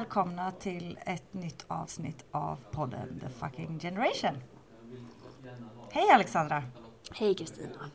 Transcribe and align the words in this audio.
Välkomna 0.00 0.52
till 0.52 0.98
ett 1.06 1.34
nytt 1.34 1.64
avsnitt 1.68 2.24
av 2.30 2.58
podden 2.70 3.20
The 3.20 3.28
Fucking 3.28 3.78
Generation. 3.80 4.30
Hej 5.90 6.10
Alexandra! 6.10 6.62
Hej 7.12 7.34
Kristina. 7.34 7.90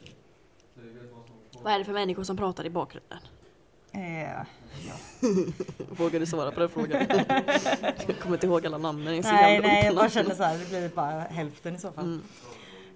Vad 1.64 1.74
är 1.74 1.80
det 1.80 1.86
för 1.86 1.94
människor 1.94 2.24
som 2.24 2.38
pratar 2.38 2.66
i 2.66 2.70
bakgrunden? 2.70 3.20
Eh, 3.92 4.24
ja. 4.32 4.44
Vågar 5.90 6.20
du 6.20 6.26
svara 6.26 6.52
på 6.52 6.60
den 6.60 6.70
frågan? 6.70 7.06
jag 8.08 8.20
kommer 8.20 8.36
inte 8.36 8.46
ihåg 8.48 8.66
alla 8.66 8.78
namnen. 8.78 9.16
Jag 9.16 9.24
Nej, 9.24 9.60
nej, 9.60 9.86
jag 9.86 9.96
bara 9.96 10.10
känner 10.10 10.36
så 10.36 10.44
här, 10.44 10.58
det 10.58 10.70
blir 10.70 10.90
bara 10.90 11.20
hälften 11.20 11.76
i 11.76 11.80
så 11.80 11.92
fall. 11.92 12.06
Mm. 12.06 12.22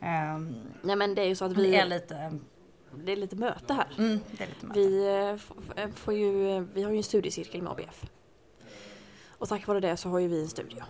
Ehm, 0.02 0.56
Nej 0.82 0.96
men 0.96 1.16
det 1.16 1.22
är 1.22 1.28
ju 1.28 1.36
så 1.36 1.46
att 1.46 1.56
det 1.56 1.76
är 1.76 1.84
vi, 1.84 1.90
lite, 1.90 2.40
det 2.96 3.12
är 3.12 3.16
lite 3.16 3.36
möte 3.36 3.74
här. 3.74 3.88
mm, 3.98 4.20
lite 4.32 4.66
möte. 4.66 4.80
Vi, 4.80 5.08
eh, 5.76 5.90
får 5.96 6.14
ju, 6.14 6.58
eh, 6.58 6.64
vi 6.74 6.84
har 6.84 6.92
ju 6.92 6.98
en 6.98 7.04
studiecirkel 7.04 7.62
med 7.62 7.72
ABF. 7.72 8.06
Och 9.40 9.50
tack 9.50 9.68
vare 9.68 9.80
det 9.80 9.98
så 9.98 10.10
har 10.10 10.20
ju 10.20 10.28
vi 10.28 10.42
en 10.42 10.48
studio. 10.48 10.84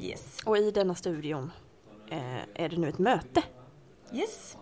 Yes. 0.00 0.38
Och 0.44 0.58
i 0.58 0.70
denna 0.70 0.94
studion 0.94 1.50
eh, 2.10 2.38
är 2.54 2.68
det 2.68 2.76
nu 2.76 2.88
ett 2.88 2.98
möte. 2.98 3.42
Yes. 4.12 4.56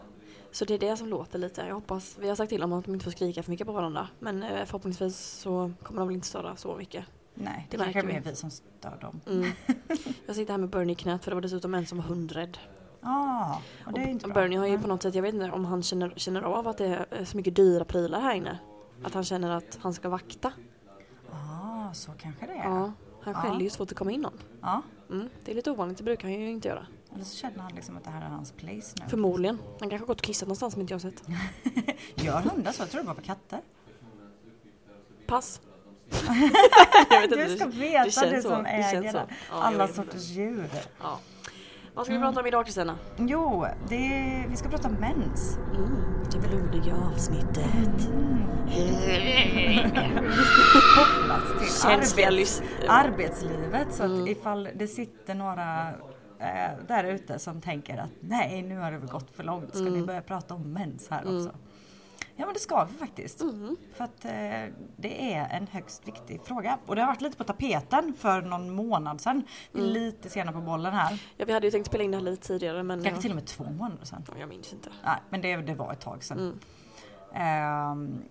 Så 0.52 0.64
det 0.64 0.74
är 0.74 0.78
det 0.78 0.96
som 0.96 1.08
låter 1.08 1.38
lite. 1.38 1.60
Jag 1.66 1.74
hoppas, 1.74 2.16
vi 2.20 2.28
har 2.28 2.36
sagt 2.36 2.48
till 2.50 2.60
dem 2.60 2.72
att 2.72 2.84
de 2.84 2.94
inte 2.94 3.04
får 3.04 3.10
skrika 3.12 3.42
för 3.42 3.50
mycket 3.50 3.66
på 3.66 3.72
varandra. 3.72 4.08
Men 4.18 4.42
eh, 4.42 4.64
förhoppningsvis 4.64 5.16
så 5.18 5.72
kommer 5.82 6.00
de 6.00 6.08
väl 6.08 6.14
inte 6.14 6.26
störa 6.26 6.56
så 6.56 6.76
mycket. 6.76 7.04
Nej, 7.34 7.66
det 7.70 7.76
Det 7.76 7.82
kanske 7.82 8.00
är 8.00 8.04
mer 8.04 8.20
vi. 8.20 8.34
som 8.36 8.50
stör 8.50 8.98
dem. 9.00 9.20
Mm. 9.26 9.50
Jag 10.26 10.36
sitter 10.36 10.52
här 10.52 10.58
med 10.58 10.68
Bernie 10.68 10.94
knät 10.94 11.24
för 11.24 11.30
det 11.30 11.34
var 11.34 11.42
dessutom 11.42 11.74
en 11.74 11.86
som 11.86 11.98
var 11.98 12.04
hundrädd. 12.04 12.58
Ja, 13.00 13.62
och 13.86 13.92
det 13.92 14.00
är 14.00 14.06
inte 14.08 14.26
Och 14.26 14.32
bra. 14.32 14.42
Bernie 14.42 14.58
har 14.58 14.66
ju 14.66 14.78
på 14.78 14.88
något 14.88 15.02
sätt, 15.02 15.14
jag 15.14 15.22
vet 15.22 15.34
inte 15.34 15.50
om 15.50 15.64
han 15.64 15.82
känner, 15.82 16.12
känner 16.16 16.42
av 16.42 16.68
att 16.68 16.78
det 16.78 17.06
är 17.10 17.24
så 17.24 17.36
mycket 17.36 17.56
dyra 17.56 17.84
prylar 17.84 18.20
här 18.20 18.34
inne. 18.34 18.58
Att 19.02 19.14
han 19.14 19.24
känner 19.24 19.50
att 19.50 19.78
han 19.82 19.94
ska 19.94 20.08
vakta. 20.08 20.52
Ja, 21.30 21.90
så 21.94 22.12
kanske 22.18 22.46
det 22.46 22.52
är. 22.52 22.64
Ja. 22.64 22.92
Han 23.24 23.34
skäller 23.34 23.60
ju 23.60 23.70
så 23.70 23.76
fort 23.76 23.88
det 23.88 23.94
kommer 23.94 24.12
in 24.12 24.20
någon. 24.20 24.38
Ja. 24.60 24.82
Mm. 25.10 25.28
Det 25.44 25.50
är 25.50 25.54
lite 25.54 25.70
ovanligt, 25.70 25.98
det 25.98 26.04
brukar 26.04 26.28
han 26.28 26.40
ju 26.40 26.50
inte 26.50 26.68
göra. 26.68 26.86
Eller 27.14 27.24
så 27.24 27.36
känner 27.36 27.58
han 27.58 27.72
liksom 27.74 27.96
att 27.96 28.04
det 28.04 28.10
här 28.10 28.26
är 28.26 28.28
hans 28.28 28.52
place 28.52 28.96
nu. 29.00 29.08
Förmodligen. 29.08 29.58
Han 29.80 29.90
kanske 29.90 29.98
har 30.02 30.06
gått 30.06 30.20
och 30.20 30.26
kissat 30.26 30.48
någonstans 30.48 30.72
som 30.72 30.80
inte 30.80 30.94
jag 30.94 31.00
har 31.00 31.10
sett. 31.10 31.22
Gör 32.24 32.40
hundar 32.40 32.72
så? 32.72 32.82
Jag 32.82 32.90
tror 32.90 33.00
det 33.00 33.06
bara 33.06 33.14
på 33.14 33.22
katter. 33.22 33.60
Pass. 35.26 35.60
Du 37.30 37.56
ska 37.56 37.66
veta 37.66 38.26
det, 38.30 38.42
så. 38.42 38.48
som 38.48 38.66
äger 38.66 39.26
alla 39.50 39.88
sorters 39.88 40.28
djur. 40.28 40.70
Ja. 41.02 41.18
Vad 41.94 42.04
ska 42.06 42.12
vi 42.12 42.16
Mm. 42.16 42.28
prata 42.28 42.40
om 42.40 42.46
idag 42.46 42.64
Kristina? 42.64 42.98
Jo, 43.16 43.66
det 43.88 43.94
är, 43.96 44.48
vi 44.48 44.56
ska 44.56 44.68
prata 44.68 44.88
om 44.88 44.94
mens. 44.94 45.58
Mm. 45.74 45.90
Det 46.32 46.38
blodiga 46.48 46.94
avsnittet. 47.12 48.08
Kopplat 50.96 51.58
till 51.60 51.72
Känsliga 51.82 52.28
arbets, 52.28 52.62
arbetslivet. 52.88 53.94
Så 53.94 54.04
Mm. 54.04 54.22
att 54.22 54.28
ifall 54.28 54.68
det 54.74 54.86
sitter 54.86 55.34
några 55.34 55.88
eh, 56.38 56.70
där 56.88 57.04
ute 57.04 57.38
som 57.38 57.60
tänker 57.60 57.96
att 57.98 58.10
nej, 58.20 58.62
nu 58.62 58.78
har 58.78 58.90
det 58.92 58.98
väl 58.98 59.08
gått 59.08 59.30
för 59.36 59.42
långt. 59.44 59.70
Ska 59.70 59.82
ni 59.84 59.88
Mm. 59.88 60.06
börja 60.06 60.22
prata 60.22 60.54
om 60.54 60.72
mens 60.72 61.08
här 61.10 61.22
Mm. 61.22 61.36
också? 61.36 61.50
Ja, 62.36 62.44
men 62.44 62.54
det 62.54 62.60
ska 62.60 62.84
vi 62.84 62.94
faktiskt. 62.98 63.40
Mm. 63.40 63.76
För 63.94 64.04
att 64.04 64.24
eh, 64.24 64.74
det 64.96 65.34
är 65.34 65.48
en 65.50 65.66
högst 65.66 66.08
viktig 66.08 66.40
fråga. 66.44 66.78
Och 66.86 66.96
det 66.96 67.02
har 67.02 67.08
varit 67.08 67.20
lite 67.20 67.36
på 67.36 67.44
tapeten 67.44 68.14
för 68.18 68.42
någon 68.42 68.70
månad 68.74 69.20
sedan. 69.20 69.42
Mm. 69.74 69.86
lite 69.86 70.30
sena 70.30 70.52
på 70.52 70.60
bollen 70.60 70.92
här. 70.94 71.22
Ja, 71.36 71.44
vi 71.46 71.52
hade 71.52 71.66
ju 71.66 71.70
tänkt 71.70 71.86
spela 71.86 72.04
in 72.04 72.10
det 72.10 72.16
här 72.16 72.24
lite 72.24 72.46
tidigare 72.46 72.82
men 72.82 73.02
Kanske 73.02 73.18
ja, 73.18 73.20
till 73.22 73.30
och 73.30 73.34
med 73.36 73.46
två 73.46 73.64
månader 73.64 74.04
sedan. 74.04 74.22
jag 74.38 74.48
minns 74.48 74.72
inte. 74.72 74.90
Nej, 75.04 75.16
men 75.30 75.40
det, 75.40 75.56
det 75.56 75.74
var 75.74 75.92
ett 75.92 76.00
tag 76.00 76.24
sedan. 76.24 76.38
Mm. 76.38 76.58
Ehm, 77.34 78.22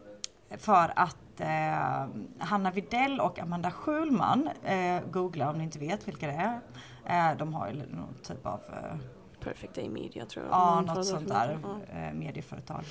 för 0.58 0.94
att 0.96 1.18
eh, 1.40 2.06
Hanna 2.40 2.72
Videll 2.72 3.20
och 3.20 3.40
Amanda 3.40 3.72
Schulman, 3.72 4.50
eh, 4.64 5.02
googla 5.12 5.50
om 5.50 5.58
ni 5.58 5.64
inte 5.64 5.80
vet 5.80 6.08
vilka 6.08 6.28
det 6.28 6.34
är. 6.34 6.60
Eh, 7.32 7.38
de 7.38 7.54
har 7.54 7.68
ju 7.68 7.74
någon 7.76 8.14
typ 8.24 8.46
av 8.46 8.60
eh, 8.74 8.98
Perfect 9.40 9.76
Day 9.76 9.90
Media 9.90 10.26
tror 10.26 10.46
jag. 10.46 10.54
Ja, 10.54 10.74
Mm, 10.80 10.96
något 10.96 11.06
sånt 11.06 11.28
där. 11.28 11.60
Ja. 11.64 11.98
eh, 12.00 12.14
medieföretag. 12.14 12.84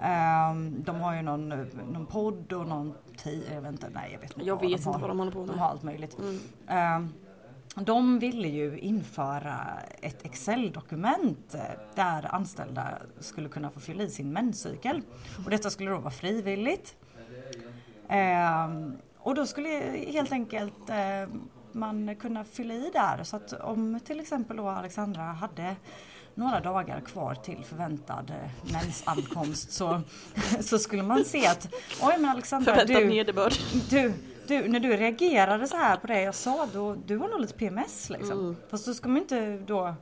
Ehm, 0.00 0.82
de 0.82 1.00
har 1.00 1.14
ju 1.16 1.22
någon, 1.22 1.48
någon 1.92 2.06
podd 2.06 2.52
och 2.52 2.68
någon 2.68 2.94
tid, 3.16 3.42
jag 3.54 3.60
vet 3.60 3.72
inte, 3.72 3.88
nej 3.94 4.10
jag 4.12 4.20
vet 4.20 4.30
inte 4.30 4.46
Jag 4.46 4.54
vad 4.54 4.62
vet 4.62 4.70
de 4.70 4.76
inte 4.76 4.88
har. 4.88 4.98
vad 4.98 5.10
de 5.10 5.18
håller 5.18 5.32
på 5.32 5.38
med. 5.38 5.48
De 5.48 5.58
har 5.58 5.68
allt 5.68 5.82
möjligt. 5.82 6.18
Mm. 6.18 6.38
Ehm, 6.68 7.12
de 7.76 8.18
ville 8.18 8.48
ju 8.48 8.78
införa 8.78 9.56
ett 10.00 10.24
Excel-dokument 10.24 11.54
eh, 11.54 11.60
där 11.94 12.34
anställda 12.34 12.88
skulle 13.20 13.48
kunna 13.48 13.70
få 13.70 13.80
fylla 13.80 14.02
i 14.02 14.10
sin 14.10 14.32
menscykel. 14.32 15.02
Och 15.44 15.50
detta 15.50 15.70
skulle 15.70 15.90
då 15.90 15.98
vara 15.98 16.10
frivilligt. 16.10 16.96
Ehm, 18.08 18.96
och 19.18 19.34
då 19.34 19.46
skulle 19.46 19.68
helt 20.12 20.32
enkelt 20.32 20.90
eh, 20.90 21.28
man 21.72 22.16
kunna 22.16 22.44
fylla 22.44 22.74
i 22.74 22.90
där 22.92 23.24
så 23.24 23.36
att 23.36 23.52
om 23.52 24.00
till 24.04 24.20
exempel 24.20 24.56
då 24.56 24.68
Alexandra 24.68 25.22
hade 25.22 25.76
några 26.38 26.60
dagar 26.60 27.00
kvar 27.00 27.34
till 27.34 27.64
förväntad 27.64 28.30
eh, 28.30 28.72
mensankomst 28.72 29.72
så, 29.72 30.00
så 30.60 30.78
skulle 30.78 31.02
man 31.02 31.24
se 31.24 31.46
att 31.46 31.68
oj 32.02 32.14
men 32.18 32.30
Alexandra 32.30 32.74
Förväntad 32.74 33.02
du, 33.02 33.08
nederbörd. 33.08 33.52
du, 33.90 34.12
du, 34.46 34.68
när 34.68 34.80
du 34.80 34.96
reagerade 34.96 35.66
så 35.66 35.76
här 35.76 35.96
på 35.96 36.06
det 36.06 36.22
jag 36.22 36.34
sa, 36.34 36.68
då, 36.72 36.94
du 37.06 37.16
har 37.16 37.28
nog 37.28 37.40
lite 37.40 37.54
PMS 37.54 38.10
liksom. 38.10 38.38
Mm. 38.38 38.56
Fast 38.70 38.86
då 38.86 38.94
ska 38.94 39.08
man 39.08 39.18
inte 39.18 39.58
då 39.58 39.94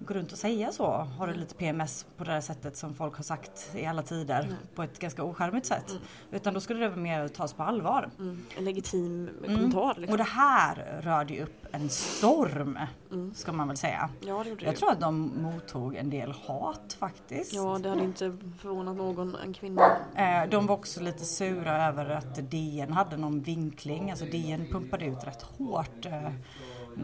gå 0.00 0.14
runt 0.14 0.32
och 0.32 0.38
säga 0.38 0.72
så. 0.72 0.86
Har 0.90 1.26
du 1.26 1.34
lite 1.34 1.54
PMS 1.54 2.06
på 2.16 2.24
det 2.24 2.32
här 2.32 2.40
sättet 2.40 2.76
som 2.76 2.94
folk 2.94 3.16
har 3.16 3.22
sagt 3.24 3.70
i 3.74 3.86
alla 3.86 4.02
tider 4.02 4.40
Mm. 4.40 4.54
på 4.74 4.82
ett 4.82 4.98
ganska 4.98 5.24
ocharmigt 5.24 5.66
sätt. 5.66 5.90
Mm. 5.90 6.02
Utan 6.30 6.54
då 6.54 6.60
skulle 6.60 6.80
det 6.80 6.88
vara 6.88 7.00
mer 7.00 7.28
tas 7.28 7.52
på 7.52 7.62
allvar. 7.62 8.10
Mm. 8.18 8.42
En 8.58 8.64
legitim 8.64 9.28
Mm. 9.44 9.56
kommentar 9.56 9.94
liksom. 9.96 10.12
Och 10.12 10.18
det 10.18 10.24
här 10.24 11.00
rörde 11.02 11.34
ju 11.34 11.42
upp 11.42 11.66
en 11.72 11.88
storm, 11.88 12.78
Mm. 13.12 13.34
ska 13.34 13.52
man 13.52 13.68
väl 13.68 13.76
säga. 13.76 14.10
Ja, 14.20 14.42
det 14.44 14.50
gjorde 14.50 14.64
Jag 14.64 14.74
det. 14.74 14.78
tror 14.78 14.90
att 14.92 15.00
de 15.00 15.32
mottog 15.42 15.94
en 15.96 16.10
del 16.10 16.32
hat 16.32 16.96
faktiskt. 16.98 17.52
Ja, 17.54 17.78
det 17.82 17.88
hade 17.88 18.04
inte 18.04 18.36
förvånat 18.60 18.96
någon, 18.96 19.34
en 19.44 19.52
kvinna. 19.54 19.82
Eh, 20.14 20.48
De 20.50 20.66
var 20.66 20.74
också 20.74 21.00
lite 21.00 21.24
sura 21.24 21.86
över 21.86 22.10
att 22.10 22.50
DN 22.50 22.92
hade 22.92 23.16
någon 23.16 23.40
vinkling. 23.40 24.10
Alltså 24.10 24.24
DN 24.24 24.66
pumpade 24.72 25.04
ut 25.04 25.24
rätt 25.26 25.42
hårt 25.42 26.06
eh, 26.06 26.30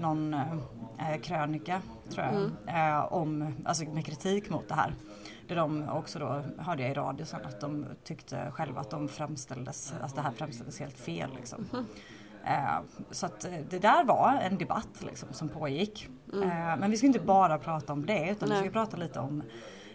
någon 0.01 0.35
eh, 0.35 1.21
krönika 1.23 1.83
tror 2.11 2.27
jag. 2.27 2.51
Eh, 2.77 3.13
om, 3.13 3.55
alltså 3.65 3.85
med 3.85 4.07
kritik 4.07 4.51
mot 4.51 4.69
det 4.69 4.75
här. 4.75 4.95
Där 5.49 5.57
de 5.57 5.89
också 5.89 6.19
då, 6.19 6.43
hörde 6.59 6.83
jag 6.83 6.91
i 6.91 6.95
radio 6.95 7.25
sen, 7.25 7.41
att 7.45 7.61
de 7.61 7.87
tyckte 8.05 8.51
själva 8.51 8.81
att 8.81 8.91
de 8.91 9.09
framställdes, 9.09 9.95
att 10.01 10.15
det 10.15 10.21
här 10.21 10.31
framställdes 10.31 10.81
helt 10.81 10.99
fel 10.99 11.31
liksom. 11.37 11.67
Eh, 12.45 12.81
så 13.11 13.27
att 13.27 13.45
eh, 13.45 13.53
det 13.71 13.79
där 13.79 14.05
var 14.05 14.39
en 14.43 14.59
debatt 14.59 15.03
liksom, 15.07 15.29
som 15.33 15.49
pågick. 15.49 16.09
Mm. 16.33 16.51
Eh, 16.51 16.77
men 16.77 16.91
vi 16.91 16.97
ska 16.97 17.07
inte 17.07 17.21
bara 17.21 17.59
prata 17.59 17.93
om 17.93 18.07
det 18.07 18.31
utan 18.31 18.49
vi 18.49 18.55
Nej. 18.55 18.63
ska 18.63 18.71
prata 18.71 18.97
lite 18.97 19.21
om 19.21 19.43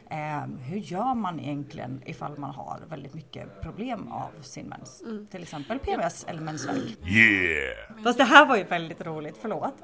eh, 0.09 0.45
hur 0.69 0.77
gör 0.77 1.13
man 1.15 1.39
egentligen 1.39 2.01
ifall 2.05 2.37
man 2.37 2.51
har 2.51 2.79
väldigt 2.89 3.13
mycket 3.13 3.61
problem 3.61 4.11
av 4.11 4.41
sin 4.41 4.65
mens? 4.65 5.01
Mm. 5.05 5.27
Till 5.27 5.43
exempel 5.43 5.79
PMS 5.79 6.25
eller 6.27 6.41
mensvärk. 6.41 6.97
Yeah! 7.07 8.03
Fast 8.03 8.17
det 8.17 8.23
här 8.23 8.45
var 8.45 8.57
ju 8.57 8.63
väldigt 8.63 9.05
roligt, 9.05 9.37
förlåt. 9.41 9.75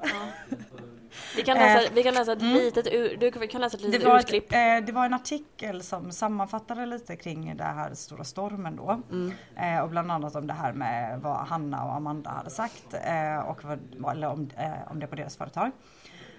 Vi 1.36 1.42
kan 1.42 1.56
läsa, 1.58 1.82
Eh, 1.82 1.90
vi 1.94 2.02
kan 2.02 2.14
läsa 2.14 2.32
ett 2.32 2.42
mm. 2.42 2.54
litet 2.54 2.86
ur, 2.92 3.16
du 3.16 3.30
kan 3.30 3.60
läsa 3.60 3.76
ett 3.76 3.82
Det 3.82 3.88
litet 3.88 4.06
var, 4.06 4.18
ett, 4.18 4.24
urklipp. 4.24 4.52
eh, 4.52 4.58
det 4.86 4.92
var 4.92 5.06
en 5.06 5.14
artikel 5.14 5.82
som 5.82 6.12
sammanfattade 6.12 6.86
lite 6.86 7.16
kring 7.16 7.56
den 7.56 7.76
här 7.76 7.94
stora 7.94 8.24
stormen 8.24 8.76
då. 8.76 9.02
Mm. 9.10 9.32
Eh, 9.56 9.82
och 9.82 9.90
bland 9.90 10.12
annat 10.12 10.36
om 10.36 10.46
det 10.46 10.52
här 10.52 10.72
med 10.72 11.20
vad 11.20 11.36
Hanna 11.36 11.84
och 11.84 11.94
Amanda 11.94 12.30
hade 12.30 12.50
sagt 12.50 12.94
eh, 13.04 13.38
och 13.38 13.64
vad, 13.64 14.12
eller 14.16 14.28
om, 14.28 14.50
eh, 14.56 14.90
om 14.90 15.00
det 15.00 15.06
på 15.06 15.16
deras 15.16 15.36
företag. 15.36 15.70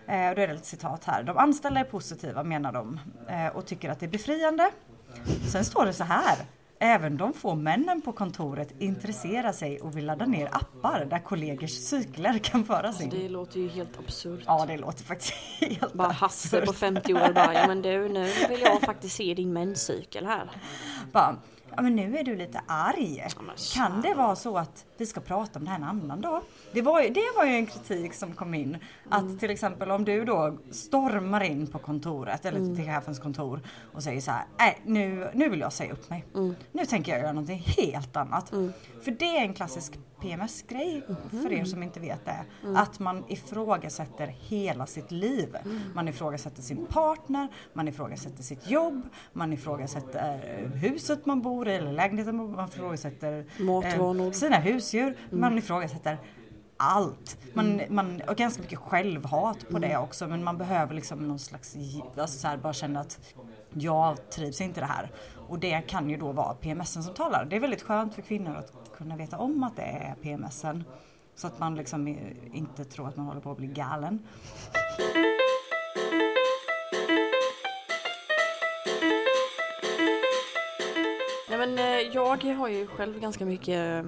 Eh, 0.08 0.30
och 0.30 0.36
då 0.36 0.42
är 0.42 0.48
det 0.48 0.54
ett 0.54 0.66
citat 0.66 1.04
här. 1.04 1.24
De 1.24 1.38
anställda 1.38 1.80
är 1.80 1.84
positiva 1.84 2.44
menar 2.44 2.72
de 2.72 3.00
eh, 3.30 3.48
och 3.48 3.66
tycker 3.66 3.90
att 3.90 4.00
det 4.00 4.06
är 4.06 4.10
befriande. 4.10 4.70
Sen 5.52 5.66
står 5.66 5.86
det 5.86 5.94
så 5.94 6.04
här. 6.04 6.38
Även 6.80 7.18
de 7.18 7.34
få 7.34 7.56
männen 7.56 8.02
på 8.02 8.12
kontoret 8.12 8.74
intresserar 8.80 9.52
sig 9.52 9.82
och 9.82 9.98
vill 9.98 10.06
ladda 10.06 10.26
ner 10.26 10.50
appar 10.52 11.06
där 11.10 11.20
kollegors 11.20 11.72
cykler 11.72 12.38
kan 12.40 12.66
föras 12.66 12.86
Alltså, 12.86 13.04
in. 13.04 13.10
det 13.10 13.30
låter 13.30 13.60
ju 13.60 13.70
helt 13.70 14.00
absurt. 14.00 14.40
Ja, 14.46 14.66
det 14.68 14.78
låter 14.78 15.04
faktiskt 15.04 15.34
helt 15.60 15.94
Bara 15.94 16.12
Hasse 16.12 16.50
på 16.50 16.58
absurt. 16.70 16.76
50 16.80 17.14
år 17.14 17.34
bara, 17.34 17.54
ja 17.54 17.68
men 17.68 17.82
du 17.82 18.10
nu 18.10 18.32
vill 18.50 18.62
jag 18.62 18.82
faktiskt 18.86 19.16
se 19.16 19.34
din 19.34 19.54
menscykel 19.54 20.26
här. 20.26 20.50
Bara, 21.12 21.36
ja 21.78 21.84
men 21.84 21.96
nu 21.96 22.18
är 22.18 22.24
du 22.24 22.36
lite 22.36 22.62
arg. 22.68 23.24
Kan 23.76 24.02
det 24.02 24.14
vara 24.14 24.36
så 24.36 24.58
att 24.58 24.86
vi 24.98 25.06
ska 25.06 25.22
prata 25.22 25.60
om 25.60 25.66
det 25.66 25.72
här 25.72 25.78
en 25.78 25.84
annan 25.84 26.22
dag? 26.22 26.42
Det 26.74 26.82
var 26.82 27.02
ju, 27.02 27.10
det 27.10 27.24
var 27.38 27.46
ju 27.46 27.52
en 27.52 27.66
kritik 27.66 28.14
som 28.14 28.34
kom 28.34 28.54
in. 28.54 28.78
Att 29.10 29.22
Mm. 29.22 29.38
till 29.38 29.50
exempel 29.50 29.92
om 29.92 30.06
du 30.06 30.26
då 30.26 30.58
stormar 30.72 31.42
in 31.44 31.68
på 31.68 31.80
kontoret 31.80 32.46
eller 32.46 32.60
Mm. 32.60 32.76
till 32.76 32.86
chefens 32.86 33.20
kontor 33.20 33.62
och 33.94 34.04
säger 34.04 34.22
så 34.22 34.32
här, 34.32 34.46
nej 34.60 34.82
nu, 34.86 35.30
nu 35.34 35.50
vill 35.50 35.60
jag 35.60 35.74
säga 35.74 35.94
upp 35.94 36.10
mig. 36.10 36.26
Mm. 36.36 36.56
Nu 36.72 36.86
tänker 36.86 37.12
jag 37.12 37.22
göra 37.22 37.32
någonting 37.34 37.64
helt 37.78 38.16
annat. 38.18 38.52
Mm. 38.52 38.74
För 39.04 39.12
det 39.12 39.38
är 39.38 39.42
en 39.42 39.54
klassisk 39.54 39.94
PMS-grej 40.22 41.04
för 41.32 41.52
er 41.54 41.66
som 41.66 41.84
inte 41.84 42.00
vet 42.00 42.26
det. 42.26 42.46
Mm. 42.64 42.76
Att 42.76 43.00
man 43.00 43.24
ifrågasätter 43.28 44.28
hela 44.28 44.86
sitt 44.86 45.12
liv. 45.12 45.58
Mm. 45.66 45.80
Man 45.96 46.08
ifrågasätter 46.08 46.62
sin 46.62 46.86
partner, 46.86 47.48
man 47.74 47.88
ifrågasätter 47.88 48.44
sitt 48.44 48.70
jobb, 48.70 49.02
man 49.34 49.54
ifrågasätter 49.54 50.60
eh, 50.64 50.80
huset 50.80 51.26
man 51.26 51.42
bor 51.42 51.68
i 51.68 51.76
eller 51.76 51.92
lägenheten 51.92 52.36
man 52.36 52.48
bor 52.48 52.54
i, 52.54 52.58
man 52.58 52.70
ifrågasätter 52.70 53.46
Matvanor. 53.60 54.26
eh, 54.26 54.32
sina 54.32 54.58
husdjur, 54.58 55.18
man 55.30 55.58
ifrågasätter 55.58 56.18
allt. 56.78 57.38
Man, 57.54 57.82
man, 57.90 58.22
och 58.28 58.36
ganska 58.36 58.62
mycket 58.62 58.80
självhat 58.80 59.70
på 59.70 59.80
det 59.80 59.98
också 59.98 60.28
men 60.28 60.44
man 60.44 60.58
behöver 60.58 60.94
liksom 60.94 61.28
någon 61.28 61.40
slags, 61.40 61.76
alltså 62.18 62.40
så 62.40 62.48
här, 62.48 62.58
bara 62.58 62.74
känna 62.74 63.00
att 63.00 63.20
jag 63.74 64.30
trivs 64.30 64.62
inte 64.62 64.80
i 64.80 64.82
det 64.82 64.88
här. 64.88 65.12
Och 65.48 65.60
det 65.60 65.82
kan 65.82 66.10
ju 66.10 66.18
då 66.18 66.32
vara 66.32 66.54
PMSen 66.54 67.04
som 67.04 67.14
talar. 67.14 67.46
Det 67.46 67.56
är 67.56 67.60
väldigt 67.60 67.82
skönt 67.82 68.16
för 68.16 68.22
kvinnor 68.22 68.56
att 68.56 68.74
kunna 68.98 69.16
veta 69.16 69.38
om 69.38 69.64
att 69.64 69.76
det 69.76 69.82
är 69.82 70.16
PMSen. 70.22 70.84
Så 71.36 71.48
att 71.48 71.60
man 71.60 71.76
liksom 71.76 72.18
inte 72.54 72.86
tror 72.86 73.08
att 73.08 73.18
man 73.18 73.26
håller 73.26 73.42
på 73.42 73.52
att 73.52 73.58
bli 73.58 73.68
galen. 73.68 74.20
Nej 81.50 81.58
men 81.58 81.80
eh, 81.80 82.14
jag 82.14 82.44
har 82.44 82.68
ju 82.68 82.88
själv 82.88 83.20
ganska 83.20 83.46
mycket 83.46 84.06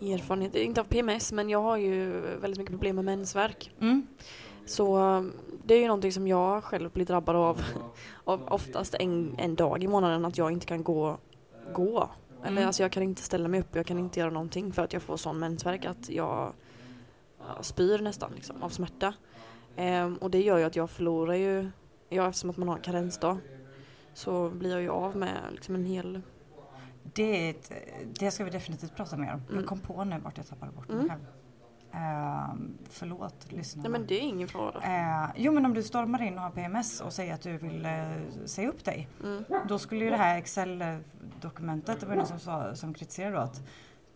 erfarenhet, 0.00 0.54
inte 0.54 0.80
av 0.80 0.84
PMS 0.84 1.32
men 1.32 1.50
jag 1.50 1.62
har 1.62 1.76
ju 1.76 2.20
väldigt 2.40 2.58
mycket 2.58 2.70
problem 2.72 2.96
med 2.96 3.04
mensvärk. 3.04 3.74
Mm. 3.80 4.06
Så 4.66 4.96
det 5.64 5.74
är 5.74 5.78
ju 5.78 5.86
någonting 5.86 6.12
som 6.12 6.28
jag 6.28 6.64
själv 6.64 6.90
blir 6.90 7.04
drabbad 7.06 7.36
av, 7.36 7.60
av 8.24 8.48
oftast 8.48 8.94
en, 8.94 9.34
en 9.38 9.54
dag 9.54 9.84
i 9.84 9.88
månaden 9.88 10.24
att 10.24 10.38
jag 10.38 10.52
inte 10.52 10.66
kan 10.66 10.82
gå. 10.82 11.18
gå. 11.74 12.08
Eller 12.42 12.52
Mm. 12.52 12.66
alltså 12.66 12.82
jag 12.82 12.92
kan 12.92 13.02
inte 13.02 13.22
ställa 13.22 13.48
mig 13.48 13.60
upp, 13.60 13.76
jag 13.76 13.86
kan 13.86 13.98
inte 13.98 14.20
göra 14.20 14.30
någonting 14.30 14.72
för 14.72 14.82
att 14.82 14.92
jag 14.92 15.02
får 15.02 15.16
sån 15.16 15.38
mensvärk 15.38 15.84
att 15.84 16.08
jag 16.10 16.52
ja, 17.38 17.62
spyr 17.62 17.98
nästan 17.98 18.32
liksom, 18.34 18.62
av 18.62 18.68
smärta. 18.68 19.14
Ehm, 19.76 20.16
och 20.16 20.30
det 20.30 20.42
gör 20.42 20.58
ju 20.58 20.64
att 20.64 20.76
jag 20.76 20.90
förlorar 20.90 21.34
ju, 21.34 21.70
ja, 22.08 22.28
eftersom 22.28 22.50
att 22.50 22.56
man 22.56 22.68
har 22.68 22.76
en 22.76 22.82
karensdag 22.82 23.38
så 24.14 24.50
blir 24.50 24.70
jag 24.70 24.82
ju 24.82 24.88
av 24.90 25.16
med 25.16 25.38
liksom 25.50 25.74
en 25.74 25.84
hel 25.84 26.20
Det, 27.14 27.48
ett, 27.50 27.72
det 28.20 28.30
ska 28.30 28.44
vi 28.44 28.50
definitivt 28.50 28.96
prata 28.96 29.16
mer 29.16 29.32
om. 29.34 29.40
Mm. 29.48 29.56
Jag 29.56 29.66
kom 29.66 29.78
på 29.80 30.04
nu 30.04 30.18
vart 30.18 30.36
jag 30.36 30.46
tappade 30.46 30.72
bort 30.72 30.88
mig 30.88 30.96
Mm. 30.96 31.08
själv. 31.08 31.20
Ehm, 31.92 32.78
förlåt 32.90 33.52
lyssnarna. 33.52 33.88
Nej 33.88 33.98
men 33.98 34.06
det 34.08 34.14
är 34.14 34.20
ingen 34.20 34.48
fara. 34.48 34.82
Eh, 34.82 35.30
jo 35.36 35.52
men 35.52 35.66
om 35.66 35.74
du 35.74 35.82
stormar 35.82 36.22
in 36.22 36.34
och 36.34 36.40
har 36.42 36.50
PMS 36.50 37.00
och 37.00 37.12
säger 37.12 37.34
att 37.34 37.40
du 37.42 37.56
vill 37.58 37.84
eh, 37.86 37.92
säga 38.44 38.68
upp 38.68 38.84
dig. 38.84 39.08
Mm. 39.24 39.44
Då 39.68 39.78
skulle 39.78 40.04
ju 40.04 40.10
det 40.10 40.16
här 40.16 40.38
Excel-dokumentet, 40.38 42.00
det 42.00 42.06
var 42.06 42.14
någon 42.16 42.26
som, 42.26 42.38
sa, 42.38 42.74
som 42.74 42.94
kritiserade 42.94 43.36
då 43.36 43.40
att 43.42 43.62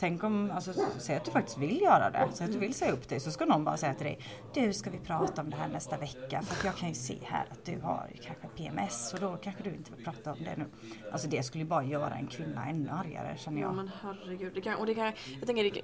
Tänk 0.00 0.24
om, 0.24 0.50
alltså 0.50 0.72
säg 0.98 1.16
att 1.16 1.24
du 1.24 1.30
faktiskt 1.30 1.58
vill 1.58 1.80
göra 1.80 2.10
det, 2.10 2.28
säg 2.32 2.44
att 2.46 2.52
du 2.52 2.58
vill 2.58 2.74
säga 2.74 2.92
upp 2.92 3.08
dig 3.08 3.20
så 3.20 3.30
ska 3.30 3.44
någon 3.44 3.64
bara 3.64 3.76
säga 3.76 3.94
till 3.94 4.06
dig 4.06 4.18
Du 4.54 4.72
ska 4.72 4.90
vi 4.90 4.98
prata 4.98 5.42
om 5.42 5.50
det 5.50 5.56
här 5.56 5.68
nästa 5.68 5.96
vecka 5.98 6.42
för 6.42 6.54
att 6.54 6.64
jag 6.64 6.76
kan 6.76 6.88
ju 6.88 6.94
se 6.94 7.18
här 7.24 7.46
att 7.50 7.64
du 7.64 7.80
har 7.80 8.10
kanske 8.22 8.48
PMS 8.56 9.14
och 9.14 9.20
då 9.20 9.36
kanske 9.42 9.62
du 9.62 9.70
inte 9.70 9.92
vill 9.92 10.04
prata 10.04 10.32
om 10.32 10.38
det 10.38 10.56
nu. 10.56 10.64
Alltså 11.12 11.28
det 11.28 11.42
skulle 11.42 11.64
ju 11.64 11.68
bara 11.68 11.84
göra 11.84 12.14
en 12.14 12.26
kvinna 12.26 12.68
ännu 12.68 12.90
argare 12.90 13.36
känner 13.38 13.60
Ja 13.60 13.66
jag. 13.66 13.74
men 13.76 13.90
herregud. 14.02 14.52
Det 14.54 14.60
kan, 14.60 14.74
och 14.74 14.86
det 14.86 14.94
kan, 14.94 15.12
jag 15.38 15.46
tänker 15.46 15.64
det, 15.64 15.82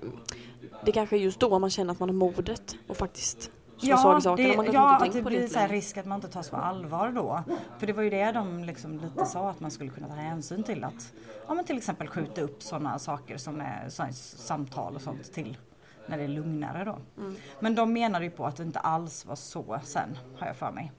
det 0.84 0.92
kanske 0.92 1.16
är 1.16 1.20
just 1.20 1.40
då 1.40 1.58
man 1.58 1.70
känner 1.70 1.92
att 1.92 2.00
man 2.00 2.08
har 2.08 2.16
modet 2.16 2.76
och 2.88 2.96
faktiskt 2.96 3.50
slag 3.78 4.18
i 4.18 4.20
saken. 4.22 4.48
det, 4.48 4.56
man 4.56 4.72
ja 4.72 4.96
att 4.96 5.12
det 5.12 5.22
blir 5.22 5.46
så 5.46 5.66
risk 5.66 5.96
att 5.96 6.06
man 6.06 6.16
inte 6.16 6.28
tas 6.28 6.50
på 6.50 6.56
allvar 6.56 7.12
då. 7.12 7.42
För 7.78 7.86
det 7.86 7.92
var 7.92 8.02
ju 8.02 8.10
det 8.10 8.32
de 8.32 8.64
liksom 8.64 8.98
lite 8.98 9.26
sa 9.26 9.50
att 9.50 9.60
man 9.60 9.70
skulle 9.70 9.90
kunna 9.90 10.08
ta 10.08 10.14
hänsyn 10.14 10.62
till 10.62 10.84
att 10.84 11.12
ja, 11.48 11.54
men 11.54 11.64
till 11.64 11.76
exempel 11.76 12.08
skjuta 12.08 12.40
upp 12.40 12.62
sådana 12.62 12.98
saker 12.98 13.36
som 13.36 13.60
är 13.60 13.88
samtal 14.36 14.94
och 14.94 15.02
sånt 15.02 15.32
till 15.32 15.56
när 16.06 16.18
det 16.18 16.24
är 16.24 16.28
lugnare 16.28 16.84
då. 16.84 17.22
Mm. 17.22 17.36
Men 17.60 17.74
de 17.74 17.92
menade 17.92 18.24
ju 18.24 18.30
på 18.30 18.46
att 18.46 18.56
det 18.56 18.62
inte 18.62 18.78
alls 18.78 19.26
var 19.26 19.36
så 19.36 19.80
sen 19.84 20.18
har 20.38 20.46
jag 20.46 20.56
för 20.56 20.72
mig. 20.72 20.92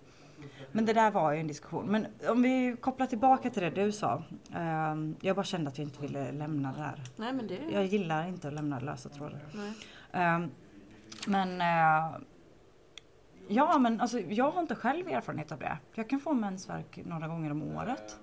Men 0.71 0.85
det 0.85 0.94
där 0.94 1.12
var 1.12 1.31
ju 1.31 1.39
en 1.39 1.47
diskussion. 1.47 1.85
Men 1.85 2.07
om 2.29 2.41
vi 2.41 2.75
kopplar 2.81 3.07
tillbaka 3.07 3.50
till 3.50 3.62
det 3.62 3.69
du 3.69 3.91
sa. 3.91 4.24
ehm, 4.56 5.15
jag 5.21 5.35
bara 5.35 5.45
kände 5.45 5.69
att 5.69 5.77
jag 5.77 5.88
inte 5.88 6.01
ville 6.01 6.31
lämna 6.31 6.74
det 6.74 6.81
här. 6.81 7.03
Nej 7.15 7.33
men 7.33 7.47
det... 7.47 7.59
Jag 7.71 7.85
gillar 7.85 8.27
inte 8.27 8.47
att 8.47 8.53
lämna 8.53 8.79
lösa 8.79 9.09
trådar. 9.09 9.41
Nej. 9.53 9.74
Ehm, 10.12 10.51
men 11.27 11.62
eh, 11.62 12.19
ja, 13.47 13.77
men 13.77 14.01
alltså, 14.01 14.19
jag 14.19 14.51
har 14.51 14.61
inte 14.61 14.75
själv 14.75 15.07
erfarenhet 15.07 15.51
av 15.51 15.59
det. 15.59 15.77
Jag 15.95 16.09
kan 16.09 16.19
få 16.19 16.33
mensvärk 16.33 16.99
några 17.05 17.27
gånger 17.27 17.51
om 17.51 17.61
året. 17.63 18.19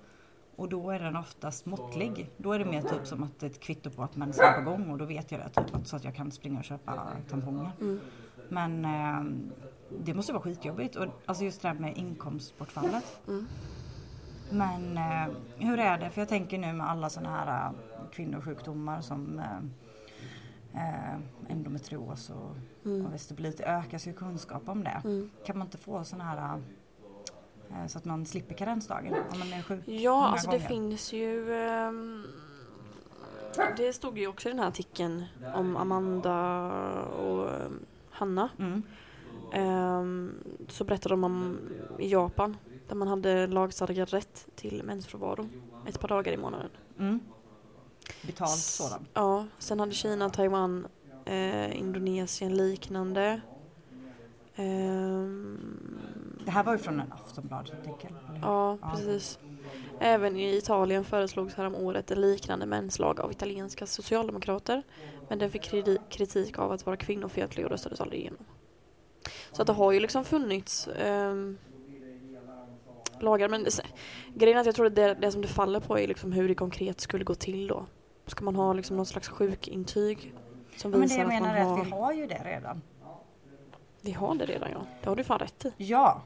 Och 0.57 0.69
då 0.69 0.91
är 0.91 0.99
den 1.01 1.17
oftast 1.17 1.67
måttlig. 1.67 2.31
Då 2.37 2.53
är 2.53 2.59
det 2.59 2.65
mer 2.65 2.83
typ 2.83 3.07
som 3.07 3.23
att 3.23 3.41
det 3.41 3.47
är 3.47 3.51
ett 3.51 3.61
kvitto 3.61 3.91
på 3.91 4.03
att 4.03 4.17
mensen 4.17 4.45
är 4.45 4.53
på 4.65 4.71
gång 4.71 4.91
och 4.91 4.99
då 4.99 5.05
vet 5.05 5.33
jag 5.33 5.41
det. 5.41 5.49
Typ, 5.49 5.75
att- 5.75 5.87
så 5.89 5.97
att 5.97 6.05
jag 6.05 6.15
kan 6.15 6.31
springa 6.31 6.59
och 6.59 6.65
köpa 6.65 7.07
tamponger. 7.31 7.71
Mm. 7.81 8.01
Men 8.49 8.85
ehm, 8.85 9.51
det 10.05 10.15
måste 10.15 10.33
vara 10.33 10.43
skitjobbigt. 10.43 10.97
Och, 10.97 11.07
alltså 11.27 11.45
just 11.45 11.63
det 11.63 11.69
här 11.69 11.75
med 11.75 11.97
inkomstbortfallet. 11.97 13.21
Mm. 13.29 13.47
Men 14.51 14.97
eh, 14.97 15.35
hur 15.59 15.79
är 15.79 15.99
det? 15.99 16.11
För 16.11 16.21
jag 16.21 16.29
tänker 16.29 16.59
nu 16.59 16.73
med 16.73 16.91
alla 16.91 17.11
sådana 17.11 17.37
här 17.37 17.67
eh, 17.67 17.71
kvinnosjukdomar 18.13 19.01
som 19.01 19.39
eh, 19.39 19.45
eh, 20.75 21.15
endometrios 21.49 22.31
och, 22.31 22.57
Mm. 22.85 23.07
och 23.07 23.15
vestibulit. 23.15 23.57
Det 23.59 23.65
ökas 23.65 24.07
ju 24.07 24.13
kunskap 24.13 24.69
om 24.69 24.85
det. 24.85 25.01
Mm. 25.05 25.31
Kan 25.47 25.59
man 25.59 25.67
inte 25.67 25.79
få 25.79 26.05
sådana 26.05 26.25
här 26.25 26.61
eh, 27.71 27.87
så 27.87 27.99
att 27.99 28.05
man 28.05 28.27
slipper 28.27 28.55
karensdagen 28.55 29.15
om 29.33 29.39
man 29.39 29.53
är 29.53 29.63
sjuk? 29.63 29.89
Ja, 29.89 30.27
alltså 30.27 30.51
det 30.51 30.57
gånger? 30.57 30.69
finns 30.69 31.13
ju... 31.13 31.55
ehm, 31.55 32.25
det 33.77 33.93
stod 33.93 34.19
ju 34.19 34.27
också 34.27 34.49
i 34.49 34.53
den 34.53 34.61
här 34.61 34.69
artikeln 34.69 35.25
om 35.55 35.77
Amanda 35.77 36.61
och 37.03 37.51
ehm, 37.55 37.79
Hanna. 38.11 38.49
Mm. 38.59 38.83
Ehm, 39.53 40.33
så 40.69 40.85
berättade 40.85 41.13
de 41.13 41.25
om 41.25 41.59
i 41.99 42.09
Japan 42.13 42.57
där 42.89 42.95
man 42.95 43.09
hade 43.09 43.47
lagstadgad 43.47 44.11
rätt 44.11 44.47
till 44.55 44.83
mensfrånvaro 44.85 45.49
ett 45.87 46.01
par 46.01 46.09
dagar 46.09 46.33
i 46.33 46.37
månaden. 46.37 46.71
Mm. 46.99 47.21
Betalt 48.27 48.51
sådan. 48.51 49.07
Ja, 49.15 49.47
sen 49.59 49.81
hade 49.81 49.93
Kina, 49.93 50.31
Taiwan, 50.31 50.87
eh, 51.25 51.79
Indonesien 51.79 52.57
liknande. 52.57 53.41
Ehm, 54.57 55.99
Det 56.45 56.51
här 56.51 56.65
var 56.65 56.73
ju 56.73 56.79
från 56.79 57.01
en 57.01 57.13
Aftonbladet-artikel. 57.13 58.13
ja, 58.43 58.79
Ja. 58.83 58.91
precis. 58.95 59.39
Även 60.01 60.37
i 60.37 60.57
Italien 60.57 61.05
föreslogs 61.05 61.59
året 61.59 62.11
en 62.11 62.21
liknande 62.21 62.67
menslag 62.67 63.21
av 63.21 63.31
italienska 63.33 63.87
socialdemokrater. 63.87 64.83
Men 65.29 65.39
den 65.39 65.51
fick 65.51 65.63
kriti- 65.63 65.99
kritik 66.11 66.59
av 66.59 66.73
att 66.73 66.87
vara 66.87 66.97
kvinnofientlig 66.97 67.65
och 67.65 67.71
röstades 67.71 68.01
aldrig 68.01 68.21
igenom. 68.21 68.45
Så 69.53 69.63
att 69.63 69.67
det 69.67 69.73
har 69.73 69.93
ju 69.93 70.01
liksom 70.01 70.25
funnits 70.25 70.89
ehm, 70.89 71.59
lagar. 73.21 73.49
Men 73.49 73.71
se- 73.71 73.83
grejen 74.35 74.57
är 74.57 74.61
att 74.61 74.67
jag 74.67 74.75
tror 74.75 74.87
att 74.87 74.95
det, 74.95 75.15
det 75.15 75.33
som 75.33 75.43
det 75.43 75.49
faller 75.49 75.81
på 75.81 75.99
är 75.99 76.07
liksom 76.09 76.33
hur 76.33 76.49
det 76.49 76.55
konkret 76.55 77.01
skulle 77.01 77.25
gå 77.25 77.35
till 77.35 77.67
då. 77.67 77.87
Ska 78.27 78.45
man 78.45 78.57
ha 78.57 78.73
liksom 78.73 78.97
någon 78.97 79.07
slags 79.07 79.29
sjukintyg 79.29 80.35
som 80.77 80.93
Ja, 80.93 80.99
men 80.99 81.09
det 81.09 81.15
jag 81.15 81.21
att 81.23 81.33
man 81.33 81.43
menar 81.43 81.55
är 81.57 81.65
har... 81.65 81.81
att 81.81 81.87
vi 81.87 81.91
har 81.91 82.13
ju 82.13 82.27
det 82.27 82.43
redan. 82.45 82.83
Vi 84.01 84.13
har 84.13 84.35
det 84.35 84.45
redan 84.47 84.71
ja. 84.73 84.87
Det 85.03 85.09
har 85.09 85.17
du 85.17 85.25
fan 85.25 85.39
rätt 85.39 85.65
i. 85.65 85.73
Ja, 85.77 86.23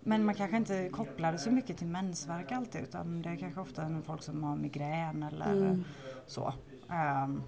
men 0.00 0.24
man 0.24 0.34
kanske 0.34 0.56
inte 0.56 0.88
kopplar 0.88 1.32
det 1.32 1.38
så 1.38 1.50
mycket 1.50 1.78
till 1.78 1.86
mensvärk 1.86 2.52
alltid 2.52 2.82
utan 2.82 3.22
det 3.22 3.28
är 3.28 3.36
kanske 3.36 3.60
ofta 3.60 4.02
folk 4.06 4.22
som 4.22 4.44
har 4.44 4.56
migrän 4.56 5.22
eller 5.22 5.52
Mm. 5.52 5.84
så. 6.26 6.54
Ehm, 6.90 7.42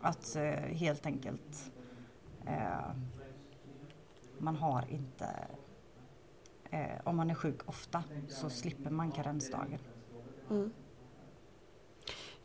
att 0.00 0.36
eh, 0.36 0.42
helt 0.52 1.06
enkelt 1.06 1.70
eh, 2.46 2.90
man 4.38 4.56
har 4.56 4.84
inte 4.88 5.26
eh, 6.70 7.00
om 7.04 7.16
man 7.16 7.30
är 7.30 7.34
sjuk 7.34 7.68
ofta 7.68 8.04
så 8.28 8.50
slipper 8.50 8.90
man 8.90 9.12
karensdagen. 9.12 9.78
Mm. 10.50 10.70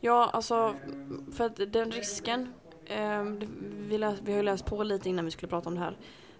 Ja, 0.00 0.30
alltså 0.32 0.74
för 1.32 1.44
att 1.46 1.72
den 1.72 1.90
risken, 1.90 2.52
det- 2.86 3.48
vi, 3.78 3.98
läs, 3.98 4.20
vi 4.22 4.32
har 4.32 4.36
ju 4.36 4.42
läst 4.44 4.66
på 4.66 4.82
lite 4.82 5.08
innan 5.08 5.24
vi 5.24 5.30
skulle 5.30 5.50
prata 5.50 5.68
om 5.68 5.74
det 5.74 5.80
här. 5.80 5.96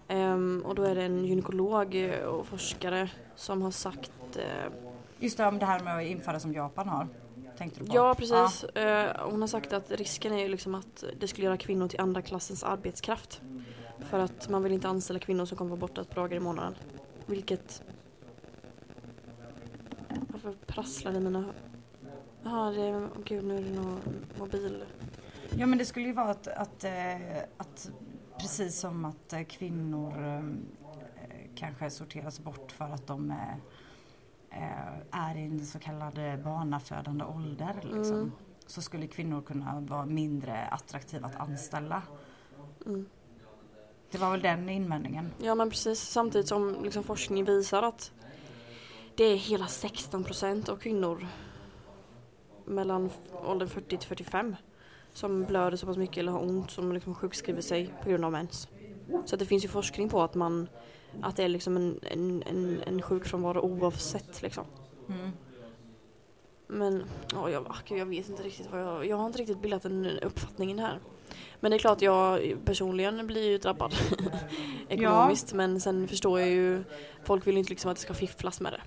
Ehm, 0.07 0.63
och 0.65 0.75
då 0.75 0.83
är 0.83 0.95
det 0.95 1.03
en 1.03 1.25
gynekolog 1.25 1.95
eh, 1.95 2.19
och 2.23 2.45
forskare 2.47 3.09
som 3.35 3.61
har 3.61 3.71
sagt 3.71 4.11
eh, 4.37 4.71
Just 5.19 5.37
det, 5.37 5.45
om 5.47 5.59
det 5.59 5.65
här 5.65 5.79
med 5.79 5.97
att 5.97 6.03
införa 6.03 6.39
som 6.39 6.53
Japan 6.53 6.87
har. 6.87 7.07
Tänkte 7.57 7.79
du 7.79 7.85
på? 7.85 7.95
Ja 7.95 8.15
precis, 8.17 8.63
Eh, 8.63 9.29
hon 9.29 9.41
har 9.41 9.47
sagt 9.47 9.73
att 9.73 9.91
risken 9.91 10.33
är 10.33 10.39
ju 10.39 10.47
liksom 10.47 10.75
att 10.75 11.03
det 11.19 11.27
skulle 11.27 11.45
göra 11.45 11.57
kvinnor 11.57 11.87
till 11.87 11.99
andra 11.99 12.21
klassens 12.21 12.63
arbetskraft. 12.63 13.41
För 13.99 14.19
att 14.19 14.49
man 14.49 14.63
vill 14.63 14.71
inte 14.71 14.87
anställa 14.87 15.19
kvinnor 15.19 15.45
som 15.45 15.57
kommer 15.57 15.69
vara 15.69 15.79
borta 15.79 16.01
ett 16.01 16.09
par 16.09 16.15
dagar 16.15 16.37
i 16.37 16.39
månaden. 16.39 16.75
Vilket... 17.25 17.83
Varför 20.27 20.53
prasslar 20.65 21.11
det 21.11 21.17
i 21.17 21.21
mina... 21.21 21.45
Jaha, 22.43 22.71
det 22.71 22.81
är... 22.81 22.95
åh 22.95 23.23
gud 23.25 23.43
nu 23.43 23.57
är 23.57 23.61
det 23.61 23.71
någon 23.71 23.99
mobil... 24.39 24.83
Ja 25.57 25.65
men 25.65 25.77
det 25.77 25.85
skulle 25.85 26.05
ju 26.05 26.13
vara 26.13 26.29
att, 26.29 26.47
att, 26.47 26.83
eh, 26.83 27.37
att 27.57 27.91
precis 28.39 28.79
som 28.79 29.05
att 29.05 29.33
eh, 29.33 29.43
kvinnor 29.43 30.23
eh, 30.25 30.43
kanske 31.55 31.89
sorteras 31.89 32.39
bort 32.39 32.71
för 32.71 32.85
att 32.85 33.07
de 33.07 33.33
är 35.11 35.35
i 35.35 35.41
en 35.45 35.65
så 35.65 35.79
kallad 35.79 36.13
barnafödande 36.43 37.25
ålder 37.25 37.73
liksom, 37.83 38.15
Mm. 38.15 38.31
så 38.67 38.81
skulle 38.81 39.07
kvinnor 39.07 39.41
kunna 39.41 39.79
vara 39.79 40.05
mindre 40.05 40.65
attraktiva 40.65 41.27
att 41.27 41.35
anställa. 41.35 42.01
Mm. 42.85 43.05
Det 44.11 44.17
var 44.17 44.31
väl 44.31 44.41
den 44.41 44.69
invändningen. 44.69 45.31
Ja 45.37 45.55
men 45.55 45.69
precis, 45.69 45.99
samtidigt 45.99 46.47
som 46.47 46.83
liksom 46.83 47.03
forskning 47.03 47.45
visar 47.45 47.83
att 47.83 48.11
det 49.15 49.23
är 49.23 49.35
hela 49.35 49.67
16 49.67 50.23
procent 50.23 50.69
av 50.69 50.77
kvinnor 50.77 51.27
mellan 52.71 53.09
åldern 53.45 53.69
40 53.69 53.97
till 53.97 54.07
45 54.07 54.55
som 55.13 55.45
blöder 55.45 55.77
så 55.77 55.85
pass 55.85 55.97
mycket 55.97 56.17
eller 56.17 56.31
har 56.31 56.41
ont 56.41 56.71
som 56.71 56.93
liksom 56.93 57.15
sjukskriver 57.15 57.61
sig 57.61 57.93
på 58.03 58.09
grund 58.09 58.25
av 58.25 58.31
mens. 58.31 58.67
Så 59.25 59.35
det 59.35 59.45
finns 59.45 59.63
ju 59.63 59.67
forskning 59.67 60.09
på 60.09 60.21
att 60.21 60.35
man 60.35 60.67
att 61.21 61.35
det 61.35 61.43
är 61.43 61.49
liksom 61.49 61.77
en, 61.77 61.99
en, 62.01 62.43
en, 62.43 62.81
en 62.87 63.01
sjukfrånvaro 63.01 63.59
oavsett 63.59 64.41
liksom. 64.41 64.65
Mm. 65.09 65.31
Men 66.67 67.03
ja, 67.33 67.49
jag, 67.49 67.65
ah, 67.69 67.75
gud, 67.87 67.97
jag 67.97 68.05
vet 68.05 68.29
inte 68.29 68.43
riktigt 68.43 68.71
vad 68.71 68.81
jag... 68.81 69.05
Jag 69.05 69.17
har 69.17 69.25
inte 69.25 69.39
riktigt 69.39 69.61
bildat 69.61 69.85
en 69.85 70.05
uppfattning 70.05 70.79
här. 70.79 70.99
Men 71.59 71.71
det 71.71 71.77
är 71.77 71.79
klart 71.79 72.01
jag 72.01 72.55
personligen 72.65 73.27
blir 73.27 73.49
ju 73.49 73.57
drabbad 73.57 73.95
ekonomiskt 74.89 75.53
men 75.53 75.81
sen 75.81 76.07
förstår 76.07 76.39
jag 76.39 76.49
ju 76.49 76.83
folk 77.23 77.47
vill 77.47 77.57
inte 77.57 77.69
liksom 77.69 77.91
att 77.91 77.97
det 77.97 78.01
ska 78.01 78.13
fifflas 78.13 78.61
med 78.61 78.73
det. 78.73 78.81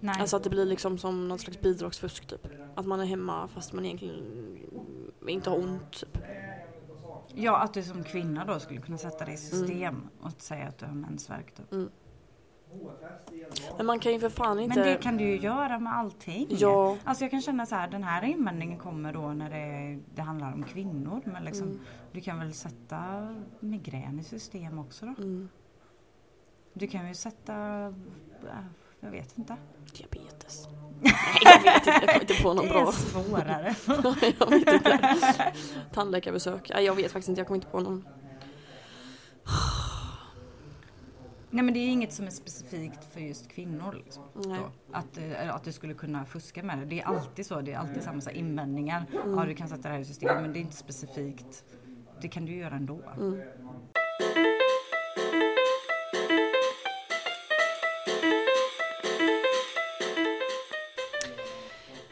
Nej. 0.00 0.16
Alltså 0.20 0.36
att 0.36 0.44
det 0.44 0.50
blir 0.50 0.66
liksom 0.66 0.98
som 0.98 1.28
någon 1.28 1.38
slags 1.38 1.60
bidragsfusk 1.60 2.26
typ. 2.26 2.46
Att 2.74 2.86
man 2.86 3.00
är 3.00 3.04
hemma 3.04 3.48
fast 3.48 3.72
man 3.72 3.84
egentligen 3.84 4.22
inte 5.26 5.50
har 5.50 5.58
ont. 5.58 5.92
Typ. 5.92 6.18
Ja, 7.34 7.58
att 7.58 7.74
du 7.74 7.82
som 7.82 8.04
kvinna 8.04 8.44
då 8.44 8.60
skulle 8.60 8.80
kunna 8.80 8.98
sätta 8.98 9.24
det 9.24 9.32
i 9.32 9.36
system 9.36 10.08
och 10.20 10.30
säga 10.38 10.68
att 10.68 10.78
du 10.78 10.86
har 10.86 10.94
mensvärk. 10.94 11.54
Typ. 11.54 11.72
Mm. 11.72 11.90
Men 13.76 13.86
man 13.86 13.98
kan 13.98 14.12
ju 14.12 14.20
för 14.20 14.28
fan 14.28 14.60
inte... 14.60 14.76
Men 14.78 14.88
det 14.88 15.02
kan 15.02 15.16
du 15.16 15.24
ju 15.24 15.38
göra 15.38 15.78
med 15.78 15.96
allting. 15.96 16.46
Ja. 16.50 16.96
Alltså 17.04 17.24
jag 17.24 17.30
kan 17.30 17.42
känna 17.42 17.66
så 17.66 17.74
här, 17.74 17.88
den 17.88 18.02
här 18.02 18.22
invändningen 18.24 18.78
kommer 18.78 19.12
då 19.12 19.32
när 19.32 19.50
det, 19.50 20.00
det 20.14 20.22
handlar 20.22 20.52
om 20.52 20.62
kvinnor. 20.62 21.20
Men 21.24 21.44
liksom, 21.44 21.66
Mm. 21.68 21.80
du 22.12 22.20
kan 22.20 22.38
väl 22.38 22.54
sätta 22.54 23.34
migrän 23.60 24.20
i 24.20 24.24
system 24.24 24.78
också 24.78 25.06
då? 25.06 25.22
Mm. 25.22 25.48
Du 26.72 26.86
kan 26.86 27.08
ju 27.08 27.14
sätta, 27.14 27.86
äh, 27.86 27.92
jag 29.06 29.12
vet 29.12 29.38
inte. 29.38 29.56
Diabetes. 29.92 30.68
Nej 31.00 31.14
jag 31.44 31.62
vet 31.62 31.76
inte, 31.76 31.90
jag 31.90 32.08
kommer 32.08 32.20
inte 32.20 32.42
på 32.42 32.54
någon 32.54 32.64
det 32.64 32.70
bra. 32.70 32.88
är 32.88 32.92
svårare. 32.92 33.74
jag 34.38 34.50
vet 34.50 34.70
inte. 34.70 35.52
Tandläkarbesök. 35.92 36.70
Nej, 36.74 36.84
jag 36.84 36.94
vet 36.94 37.12
faktiskt 37.12 37.28
inte, 37.28 37.40
jag 37.40 37.46
kommer 37.46 37.56
inte 37.56 37.68
på 37.68 37.80
någon. 37.80 38.04
Nej 41.50 41.64
men 41.64 41.74
det 41.74 41.80
är 41.80 41.88
inget 41.88 42.12
som 42.12 42.26
är 42.26 42.30
specifikt 42.30 43.04
för 43.12 43.20
just 43.20 43.48
kvinnor. 43.48 44.02
Liksom. 44.04 44.22
Att, 44.92 45.18
eh, 45.18 45.54
att 45.54 45.64
du 45.64 45.72
skulle 45.72 45.94
kunna 45.94 46.24
fuska 46.24 46.62
med 46.62 46.78
det. 46.78 46.84
Det 46.84 47.00
är 47.00 47.04
alltid 47.04 47.46
så. 47.46 47.60
Det 47.60 47.72
är 47.72 47.78
alltid 47.78 48.02
samma 48.02 48.20
så 48.20 48.30
här 48.30 48.36
invändningar. 48.36 49.04
Mm. 49.12 49.38
Ja 49.38 49.44
du 49.44 49.54
kan 49.54 49.68
sätta 49.68 49.82
det 49.82 49.88
här 49.88 50.00
i 50.00 50.04
system 50.04 50.42
men 50.42 50.52
det 50.52 50.58
är 50.58 50.60
inte 50.60 50.76
specifikt. 50.76 51.64
Det 52.20 52.28
kan 52.28 52.44
du 52.44 52.56
göra 52.56 52.74
ändå. 52.74 53.00
Mm. 53.16 53.40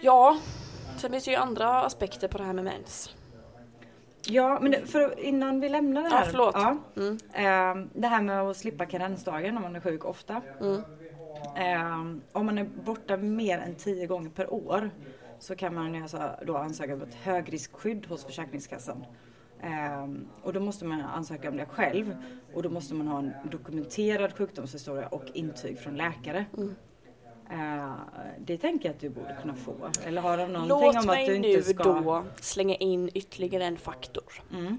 Ja, 0.04 0.38
sen 0.96 1.10
finns 1.10 1.24
det 1.24 1.30
ju 1.30 1.36
andra 1.36 1.80
aspekter 1.82 2.28
på 2.28 2.38
det 2.38 2.44
här 2.44 2.52
med 2.52 2.64
mens. 2.64 3.14
Ja 4.26 4.58
men 4.62 4.86
för, 4.86 5.20
innan 5.20 5.60
vi 5.60 5.68
lämnar 5.68 6.02
det 6.02 6.08
Ja, 6.08 6.16
här. 6.16 6.24
förlåt. 6.24 6.54
Ja, 6.54 6.76
Mm. 6.96 7.18
Ehm, 7.32 7.90
det 7.94 8.06
här 8.06 8.22
med 8.22 8.40
att 8.42 8.56
slippa 8.56 8.86
karensdagen 8.86 9.56
om 9.56 9.62
man 9.62 9.76
är 9.76 9.80
sjuk 9.80 10.04
ofta. 10.04 10.40
Mm. 10.60 10.82
Ehm, 11.56 12.20
om 12.32 12.46
man 12.46 12.58
är 12.58 12.64
borta 12.64 13.16
mer 13.16 13.58
än 13.58 13.74
10 13.74 14.06
gånger 14.06 14.30
per 14.30 14.52
år 14.54 14.90
så 15.38 15.56
kan 15.56 15.74
man 15.74 16.02
alltså 16.02 16.30
då 16.46 16.56
ansöka 16.56 16.94
om 16.94 17.02
ett 17.02 17.14
högriskskydd 17.14 18.06
hos 18.06 18.24
Försäkringskassan. 18.24 19.04
Ehm, 19.62 20.26
och 20.42 20.52
då 20.52 20.60
måste 20.60 20.84
man 20.84 21.00
ansöka 21.00 21.48
om 21.48 21.56
det 21.56 21.66
själv 21.66 22.16
och 22.54 22.62
då 22.62 22.68
måste 22.70 22.94
man 22.94 23.08
ha 23.08 23.18
en 23.18 23.32
dokumenterad 23.50 24.36
sjukdomshistoria 24.36 25.06
och 25.06 25.24
intyg 25.34 25.78
från 25.78 25.96
läkare. 25.96 26.44
Mm. 26.56 26.74
Ehm, 27.50 27.92
det 28.38 28.58
tänker 28.58 28.88
jag 28.88 28.94
att 28.94 29.00
du 29.00 29.08
borde 29.08 29.36
kunna 29.42 29.54
få. 29.54 29.74
Eller 30.06 30.22
har 30.22 30.36
de 30.36 30.52
någonting 30.52 30.68
Låt 30.68 30.94
om 30.94 30.96
att 31.00 31.06
mig 31.06 31.26
du 31.26 31.38
nu 31.38 31.48
inte 31.48 31.62
ska... 31.62 31.82
då 31.84 32.24
slänga 32.40 32.74
in 32.74 33.10
ytterligare 33.14 33.64
en 33.64 33.76
faktor. 33.78 34.42
Mm. 34.52 34.78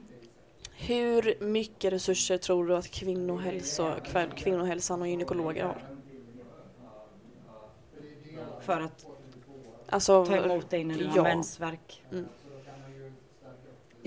Hur 0.77 1.43
mycket 1.43 1.93
resurser 1.93 2.37
tror 2.37 2.67
du 2.67 2.75
att 2.75 2.87
kvinnohälsa, 2.91 3.95
kväll- 4.03 4.31
kvinnohälsan 4.35 5.01
och 5.01 5.07
gynekologer 5.07 5.63
har? 5.65 5.81
För 8.61 8.81
att 8.81 9.05
Alltså, 9.89 10.25
ta 10.25 10.35
emot 10.37 10.69
dig 10.69 10.83
när 10.83 10.95
du 10.97 11.03
ja. 11.03 11.11
har 11.11 11.23
mensvärk. 11.23 12.03
Mm. 12.11 12.25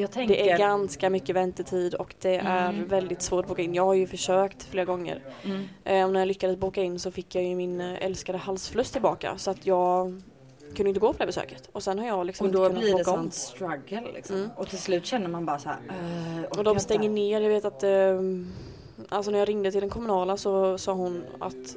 Tänker... 0.06 0.34
det 0.34 0.50
är 0.50 0.58
ganska 0.58 1.10
mycket 1.10 1.36
väntetid 1.36 1.94
och 1.94 2.14
det 2.20 2.36
är 2.36 2.68
Mm. 2.68 2.88
väldigt 2.88 3.22
svårt 3.22 3.44
att 3.44 3.48
boka 3.48 3.62
in. 3.62 3.74
Jag 3.74 3.84
har 3.86 3.94
ju 3.94 4.06
försökt 4.06 4.62
flera 4.62 4.84
gånger. 4.84 5.22
Mm. 5.44 5.64
Eh, 5.84 6.04
och 6.06 6.12
när 6.12 6.20
jag 6.20 6.26
lyckades 6.26 6.56
boka 6.56 6.82
in 6.82 6.98
så 6.98 7.10
fick 7.10 7.34
jag 7.34 7.44
ju 7.44 7.54
min 7.54 7.80
eh, 7.80 8.04
älskade 8.04 8.38
halsfluss 8.38 8.90
tillbaka 8.90 9.38
så 9.38 9.50
att 9.50 9.66
jag 9.66 10.22
kunde 10.76 10.88
inte 10.88 11.00
gå 11.00 11.12
på 11.12 11.18
det 11.18 11.26
besöket. 11.26 11.68
Och 11.72 11.82
sen 11.82 11.98
har 11.98 12.06
jag 12.06 12.26
liksom 12.26 12.46
Och 12.46 12.52
då 12.52 12.66
inte 12.66 12.78
blir 12.80 12.96
det 12.98 13.04
sånt 13.04 13.34
struggle 13.34 14.02
liksom. 14.14 14.36
Mm. 14.36 14.50
Och 14.56 14.68
till 14.68 14.78
slut 14.78 15.06
känner 15.06 15.28
man 15.28 15.46
bara 15.46 15.58
så 15.58 15.68
här. 15.68 15.78
"Eh, 15.88 16.38
orkar 16.40 16.58
Och 16.58 16.64
de 16.64 16.70
inte." 16.70 16.82
stänger 16.84 17.10
ner. 17.10 17.40
Jag 17.40 17.50
vet 17.50 17.64
att 17.64 17.82
eh, 17.82 18.20
alltså 19.08 19.30
när 19.30 19.38
jag 19.38 19.48
ringde 19.48 19.70
till 19.72 19.80
den 19.80 19.90
kommunala 19.90 20.36
så 20.36 20.78
sa 20.78 20.92
hon 20.92 21.24
att 21.40 21.76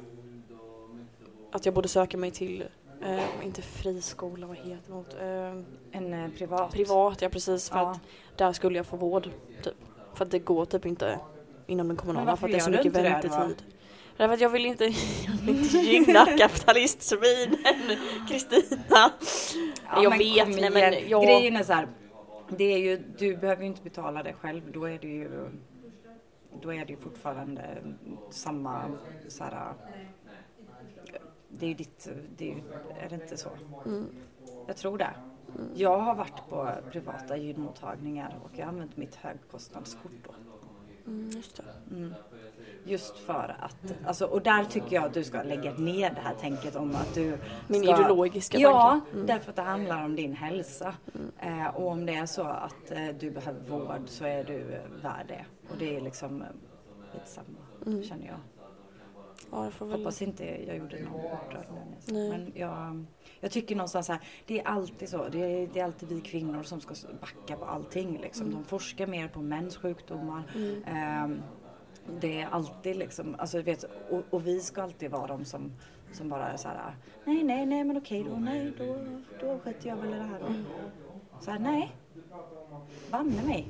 att 1.52 1.64
jag 1.66 1.74
borde 1.74 1.88
söka 1.88 2.16
mig 2.16 2.30
till 2.30 2.64
eh, 3.04 3.46
inte 3.46 3.62
friskola, 3.62 4.46
vad 4.46 4.56
heter 4.56 4.78
det? 4.86 4.92
något? 4.94 5.14
Eh, 5.14 5.98
En 6.00 6.14
eh, 6.14 6.30
privat. 6.30 6.72
privat, 6.72 7.22
ja 7.22 7.28
precis. 7.28 7.70
För 7.70 7.78
Ja. 7.78 7.90
att 7.90 8.00
där 8.36 8.52
skulle 8.52 8.76
jag 8.78 8.86
få 8.86 8.96
vård. 8.96 9.30
Typ. 9.62 9.74
För 10.14 10.24
att 10.24 10.30
det 10.30 10.38
går 10.38 10.64
typ 10.64 10.86
inte 10.86 11.18
inom 11.66 11.88
den 11.88 11.96
kommunala 11.96 12.36
för 12.36 12.46
att 12.46 12.52
det 12.52 12.58
är 12.58 12.60
så 12.60 12.70
mycket 12.70 12.92
väntetid. 12.96 13.62
Därför 14.16 14.34
att 14.34 14.40
jag 14.40 14.50
vill 14.50 14.66
inte, 14.66 14.84
jag 15.26 15.32
vill 15.46 15.58
inte 15.58 15.76
gynna 15.78 16.26
kapitalistsvinen 16.38 17.56
Kristina. 18.28 19.10
Ja, 19.90 20.02
jag 20.02 20.10
men 20.10 20.18
vet, 20.18 20.48
nej 20.48 20.70
men 20.70 21.08
jag... 21.08 21.24
Grejen 21.24 21.56
är 21.56 21.62
så 21.62 21.72
här. 21.72 21.88
Det 22.48 22.64
är 22.64 22.78
ju, 22.78 23.02
du 23.18 23.36
behöver 23.36 23.62
ju 23.62 23.68
inte 23.68 23.82
betala 23.82 24.22
det 24.22 24.32
själv. 24.32 24.72
Då 24.72 24.84
är 24.88 24.98
det 24.98 25.08
ju, 25.08 25.30
då 26.62 26.72
är 26.72 26.84
det 26.84 26.92
ju 26.92 26.96
fortfarande 26.98 27.62
samma 28.30 28.82
så 29.28 29.44
här. 29.44 29.72
Det 31.58 31.66
är 31.66 31.68
ju 31.68 31.74
ditt, 31.74 32.08
det 32.36 32.50
är, 32.50 32.54
ju, 32.54 32.62
är 33.04 33.08
det 33.08 33.14
inte 33.14 33.36
så? 33.36 33.48
Mm. 33.86 34.06
Jag 34.66 34.76
tror 34.76 34.98
det. 34.98 35.10
Jag 35.74 35.98
har 35.98 36.14
varit 36.14 36.48
på 36.48 36.70
privata 36.90 37.36
gynmottagningar 37.36 38.38
och 38.44 38.50
jag 38.54 38.64
har 38.64 38.72
använt 38.72 38.96
mitt 38.96 39.14
högkostnadskort 39.14 40.12
då. 40.24 40.34
Mm, 41.06 41.30
just. 41.30 41.60
Mm. 41.90 42.14
Just 42.84 43.16
för 43.18 43.56
att, 43.60 43.94
alltså, 44.06 44.26
och 44.26 44.42
där 44.42 44.64
tycker 44.64 44.96
jag 44.96 45.04
att 45.04 45.14
du 45.14 45.24
ska 45.24 45.42
lägga 45.42 45.72
ner 45.74 46.10
det 46.10 46.20
här 46.20 46.34
tänket 46.34 46.76
om 46.76 46.94
att 46.94 47.14
du 47.14 47.38
Min 47.68 47.82
ska, 47.82 47.94
ideologiska 48.00 48.58
Ja. 48.58 49.00
Mm. 49.12 49.26
därför 49.26 49.50
att 49.50 49.56
det 49.56 49.62
handlar 49.62 50.04
om 50.04 50.16
din 50.16 50.32
hälsa. 50.32 50.94
Eh, 51.38 51.66
och 51.66 51.86
om 51.86 52.06
det 52.06 52.14
är 52.14 52.26
så 52.26 52.42
att 52.42 52.90
eh, 52.90 53.08
du 53.20 53.30
behöver 53.30 53.60
vård 53.60 54.02
så 54.06 54.24
är 54.24 54.44
du 54.44 54.60
eh, 54.72 54.80
värd 55.02 55.24
det. 55.28 55.44
Och 55.70 55.76
det 55.78 55.96
är 55.96 56.00
liksom 56.00 56.42
eh, 56.42 56.48
lite 57.14 57.26
samma, 57.28 57.46
Mm. 57.86 58.02
känner 58.02 58.26
jag. 58.26 58.36
Ja, 59.50 59.70
jag. 59.78 59.86
Hoppas 59.86 60.22
inte 60.22 60.44
jag 60.44 60.76
gjorde 60.76 61.02
någon 61.02 61.20
upprörd 61.20 61.66
nu. 61.74 62.12
Nej. 62.12 62.28
Men 62.28 62.52
jag, 62.54 63.04
jag 63.40 63.50
tycker 63.50 63.76
någonstans 63.76 64.08
här, 64.08 64.18
det 64.46 64.60
är 64.60 64.66
alltid 64.66 65.08
så. 65.08 65.28
Det 65.28 65.38
är, 65.38 65.68
det 65.72 65.80
är 65.80 65.84
alltid 65.84 66.08
vi 66.08 66.20
kvinnor 66.20 66.62
som 66.62 66.80
ska 66.80 66.94
backa 67.20 67.56
på 67.56 67.64
allting. 67.64 68.18
Liksom. 68.18 68.50
De 68.50 68.64
forskar 68.64 69.06
mer 69.06 69.28
på 69.28 69.42
mäns 69.42 69.76
sjukdomar. 69.76 70.42
Mm. 70.54 70.82
Ehm, 70.86 71.42
det 72.20 72.40
är 72.40 72.46
alltid 72.46 72.96
liksom, 72.96 73.36
alltså 73.38 73.62
vet, 73.62 73.84
och, 74.10 74.22
och 74.30 74.46
vi 74.46 74.60
ska 74.60 74.82
alltid 74.82 75.10
vara 75.10 75.26
de 75.26 75.44
som, 75.44 75.72
som 76.12 76.28
bara 76.28 76.48
är 76.48 76.56
så 76.56 76.68
här, 76.68 76.96
nej, 77.24 77.42
nej, 77.42 77.66
nej, 77.66 77.84
men 77.84 77.96
okej 77.96 78.24
då, 78.24 78.36
nej, 78.36 78.72
då, 78.78 78.96
då 79.40 79.58
skiter 79.58 79.88
jag 79.88 79.96
väl 79.96 80.14
i 80.14 80.16
det 80.16 80.22
här 80.22 80.40
då. 80.40 80.54
Så 81.40 81.50
här, 81.50 81.58
nej, 81.58 81.92
banne 83.10 83.42
mig. 83.42 83.68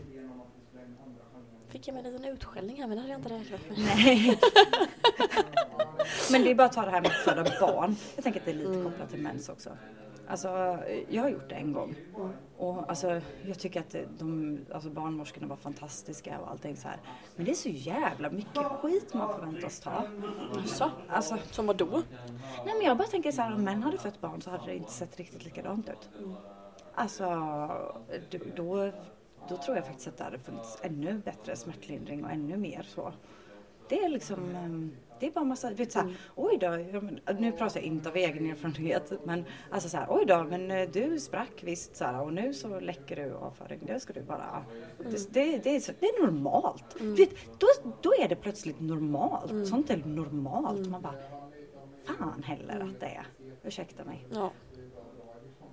Fick 1.72 1.88
jag 1.88 1.94
mig 1.94 2.06
en 2.06 2.12
liten 2.12 2.32
utskällning 2.32 2.80
här 2.80 2.86
men 2.86 2.96
det 2.96 3.00
hade 3.02 3.12
jag 3.12 3.18
inte 3.18 3.34
räknat 3.34 3.68
med. 3.68 3.78
Nej. 3.78 4.38
Men 6.32 6.42
det 6.42 6.50
är 6.50 6.54
bara 6.54 6.64
att 6.66 6.72
ta 6.72 6.84
det 6.84 6.90
här 6.90 7.00
med 7.00 7.10
att 7.10 7.16
föda 7.16 7.44
barn. 7.60 7.96
Jag 8.14 8.24
tänker 8.24 8.40
att 8.40 8.46
det 8.46 8.52
är 8.52 8.54
lite 8.54 8.82
kopplat 8.84 9.10
till 9.10 9.22
mens 9.22 9.48
också. 9.48 9.70
Alltså, 10.28 10.78
jag 11.08 11.22
har 11.22 11.28
gjort 11.28 11.48
det 11.48 11.54
en 11.54 11.72
gång. 11.72 11.94
Och 12.56 12.88
alltså, 12.88 13.20
jag 13.46 13.58
tycker 13.58 13.80
att 13.80 13.96
de, 14.18 14.58
alltså 14.72 14.90
barnmorskorna 14.90 15.46
var 15.46 15.56
fantastiska 15.56 16.38
och 16.38 16.50
allting 16.50 16.76
så 16.76 16.88
här. 16.88 17.00
Men 17.36 17.44
det 17.44 17.50
är 17.50 17.54
så 17.54 17.68
jävla 17.68 18.30
mycket 18.30 18.66
skit 18.66 19.14
man 19.14 19.34
förväntas 19.34 19.80
ta. 19.80 20.04
Så, 20.66 20.90
Alltså, 21.08 21.38
som 21.50 21.66
vad 21.66 21.76
då? 21.76 22.02
nej 22.64 22.74
men 22.78 22.82
jag 22.86 22.96
bara 22.96 23.08
tänker 23.08 23.32
så 23.32 23.42
här, 23.42 23.54
om 23.54 23.64
män 23.64 23.82
hade 23.82 23.98
fött 23.98 24.20
barn 24.20 24.42
så 24.42 24.50
hade 24.50 24.66
det 24.66 24.76
inte 24.76 24.92
sett 24.92 25.16
riktigt 25.18 25.44
likadant 25.44 25.88
ut. 25.88 26.08
Alltså, 26.94 27.24
då, 28.56 28.92
då, 29.48 29.56
tror 29.56 29.76
jag 29.76 29.86
faktiskt 29.86 30.08
att 30.08 30.16
det 30.16 30.24
hade 30.24 30.38
funnits 30.38 30.78
ännu 30.82 31.18
bättre 31.24 31.56
smärtlindring 31.56 32.24
och 32.24 32.30
ännu 32.30 32.56
mer 32.56 32.82
så. 32.82 33.12
Det 33.88 33.98
är 33.98 34.08
liksom, 34.08 34.56
ehm, 34.56 34.96
det 35.20 35.26
är 35.26 35.30
bara 35.30 35.44
massa, 35.44 35.70
vet 35.70 35.92
såhär, 35.92 36.16
oj 36.34 36.58
då, 36.60 36.68
nu 37.38 37.52
pratar 37.52 37.80
jag 37.80 37.86
inte 37.86 38.08
av 38.08 38.16
egen 38.16 38.50
erfarenhet, 38.50 39.12
men 39.24 39.44
alltså 39.70 39.88
såhär, 39.88 40.06
oj 40.10 40.24
då, 40.26 40.44
men 40.44 40.70
eh, 40.70 40.88
du 40.90 41.20
sprack 41.20 41.52
visst 41.60 41.96
såhär 41.96 42.22
och 42.22 42.32
nu 42.32 42.54
så 42.54 42.80
läcker 42.80 43.16
du 43.16 43.34
avföring, 43.34 43.80
det 43.86 44.00
ska 44.00 44.12
du 44.12 44.22
bara, 44.22 44.64
det, 44.98 45.32
det, 45.32 45.58
det, 45.58 45.76
är, 45.76 45.94
det 46.00 46.06
är 46.06 46.26
normalt. 46.26 46.84
Du 46.98 47.14
vet, 47.14 47.30
då, 47.58 47.66
då 48.02 48.12
är 48.20 48.28
det 48.28 48.36
plötsligt 48.36 48.80
normalt, 48.80 49.68
sånt 49.68 49.90
är 49.90 49.96
normalt. 49.96 50.88
Man 50.88 51.02
bara, 51.02 51.14
fan 52.04 52.42
heller 52.42 52.80
att 52.80 53.00
det 53.00 53.06
är, 53.06 53.26
ursäkta 53.62 54.04
mig. 54.04 54.26
Ja. 54.30 54.50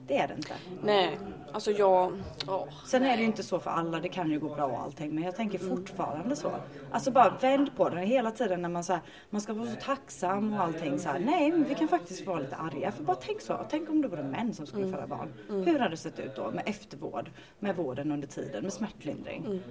Det 0.10 0.18
är 0.18 0.28
det 0.28 0.34
inte. 0.34 0.54
Nej, 0.84 1.20
alltså 1.52 1.72
jag... 1.72 2.14
åh, 2.48 2.68
Sen 2.86 3.04
är 3.04 3.18
det 3.18 3.22
ju 3.22 3.26
inte 3.26 3.44
så 3.44 3.60
för 3.60 3.72
alla, 3.72 4.00
det 4.00 4.10
kan 4.10 4.32
ju 4.32 4.40
gå 4.40 4.56
bra 4.56 4.66
och 4.66 4.80
allting. 4.82 5.16
Men 5.16 5.24
jag 5.24 5.36
tänker 5.36 5.60
fortfarande 5.60 6.36
så. 6.36 6.52
Alltså 6.92 7.12
bara 7.12 7.30
vänd 7.42 7.76
på 7.78 7.90
det 7.90 8.02
hela 8.02 8.32
tiden 8.32 8.62
när 8.62 8.70
man 8.70 8.84
så 8.84 8.94
här, 8.94 9.02
man 9.30 9.42
ska 9.42 9.54
vara 9.54 9.70
så 9.70 9.76
tacksam 9.82 10.54
och 10.54 10.60
allting 10.60 11.00
så 11.00 11.10
här. 11.10 11.20
Nej, 11.20 11.52
men 11.52 11.64
vi 11.64 11.76
kan 11.76 11.88
faktiskt 11.88 12.26
vara 12.28 12.40
lite 12.40 12.56
arga. 12.56 12.92
För 12.92 13.04
bara 13.04 13.18
tänk 13.22 13.42
så, 13.42 13.66
tänk 13.70 13.90
om 13.90 14.02
det 14.02 14.08
vore 14.08 14.24
män 14.24 14.54
som 14.54 14.66
skulle 14.68 14.92
föda 14.92 15.08
barn. 15.08 15.34
Hur 15.48 15.80
hade 15.80 15.90
det 15.90 15.98
sett 15.98 16.20
ut 16.20 16.36
då 16.36 16.52
med 16.52 16.64
eftervård, 16.66 17.32
med 17.60 17.76
vården 17.76 18.12
under 18.12 18.28
tiden, 18.28 18.64
med 18.64 18.74
smärtlindring? 18.74 19.62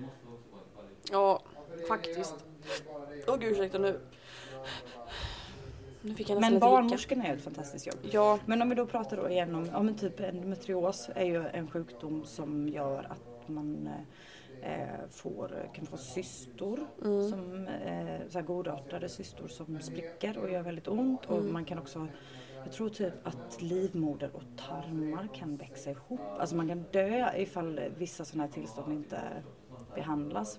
Ja, 1.10 1.42
faktiskt. 1.88 2.34
Åh 3.26 3.36
gud 3.36 3.52
ursäkta 3.52 3.78
nu. 3.78 3.88
Nu 3.88 3.98
fick 3.98 4.00
jag 4.00 5.04
nästan 5.04 5.87
Men 6.40 6.58
barnmorskorna 6.58 7.24
är 7.24 7.28
ju 7.28 7.36
ett 7.36 7.44
fantastiskt 7.44 7.86
jobb. 7.86 7.96
Ja, 8.10 8.38
Men 8.46 8.62
om 8.62 8.68
vi 8.68 8.74
då 8.74 8.86
pratar 8.86 9.16
då 9.16 9.28
igen 9.28 9.54
om, 9.54 9.68
ja 9.72 9.82
men 9.82 9.94
typ 9.94 10.20
endometrios 10.20 11.10
är 11.14 11.24
ju 11.24 11.48
en 11.48 11.70
sjukdom 11.70 12.24
som 12.24 12.68
gör 12.68 13.06
att 13.10 13.48
man 13.48 13.88
eh, 14.62 15.08
får, 15.10 15.68
kan 15.74 15.86
få 15.86 15.96
cystor, 15.96 16.80
som, 17.30 17.66
eh, 17.66 18.28
så 18.28 18.38
här 18.38 18.46
godartade 18.46 19.08
cystor 19.08 19.48
som 19.48 19.80
spricker 19.80 20.38
och 20.38 20.50
gör 20.50 20.62
väldigt 20.62 20.88
ont. 20.88 21.26
Och 21.26 21.44
man 21.44 21.64
kan 21.64 21.78
också, 21.78 22.06
jag 22.64 22.72
tror 22.72 22.88
typ 22.88 23.14
att 23.26 23.62
livmoder 23.62 24.30
och 24.34 24.42
tarmar 24.56 25.28
kan 25.34 25.56
växa 25.56 25.90
ihop. 25.90 26.20
Alltså 26.38 26.56
man 26.56 26.68
kan 26.68 26.84
dö 26.92 27.30
ifall 27.36 27.80
vissa 27.98 28.24
sådana 28.24 28.44
här 28.44 28.52
tillstånd 28.52 28.92
inte 28.92 29.20
behandlas. 29.94 30.58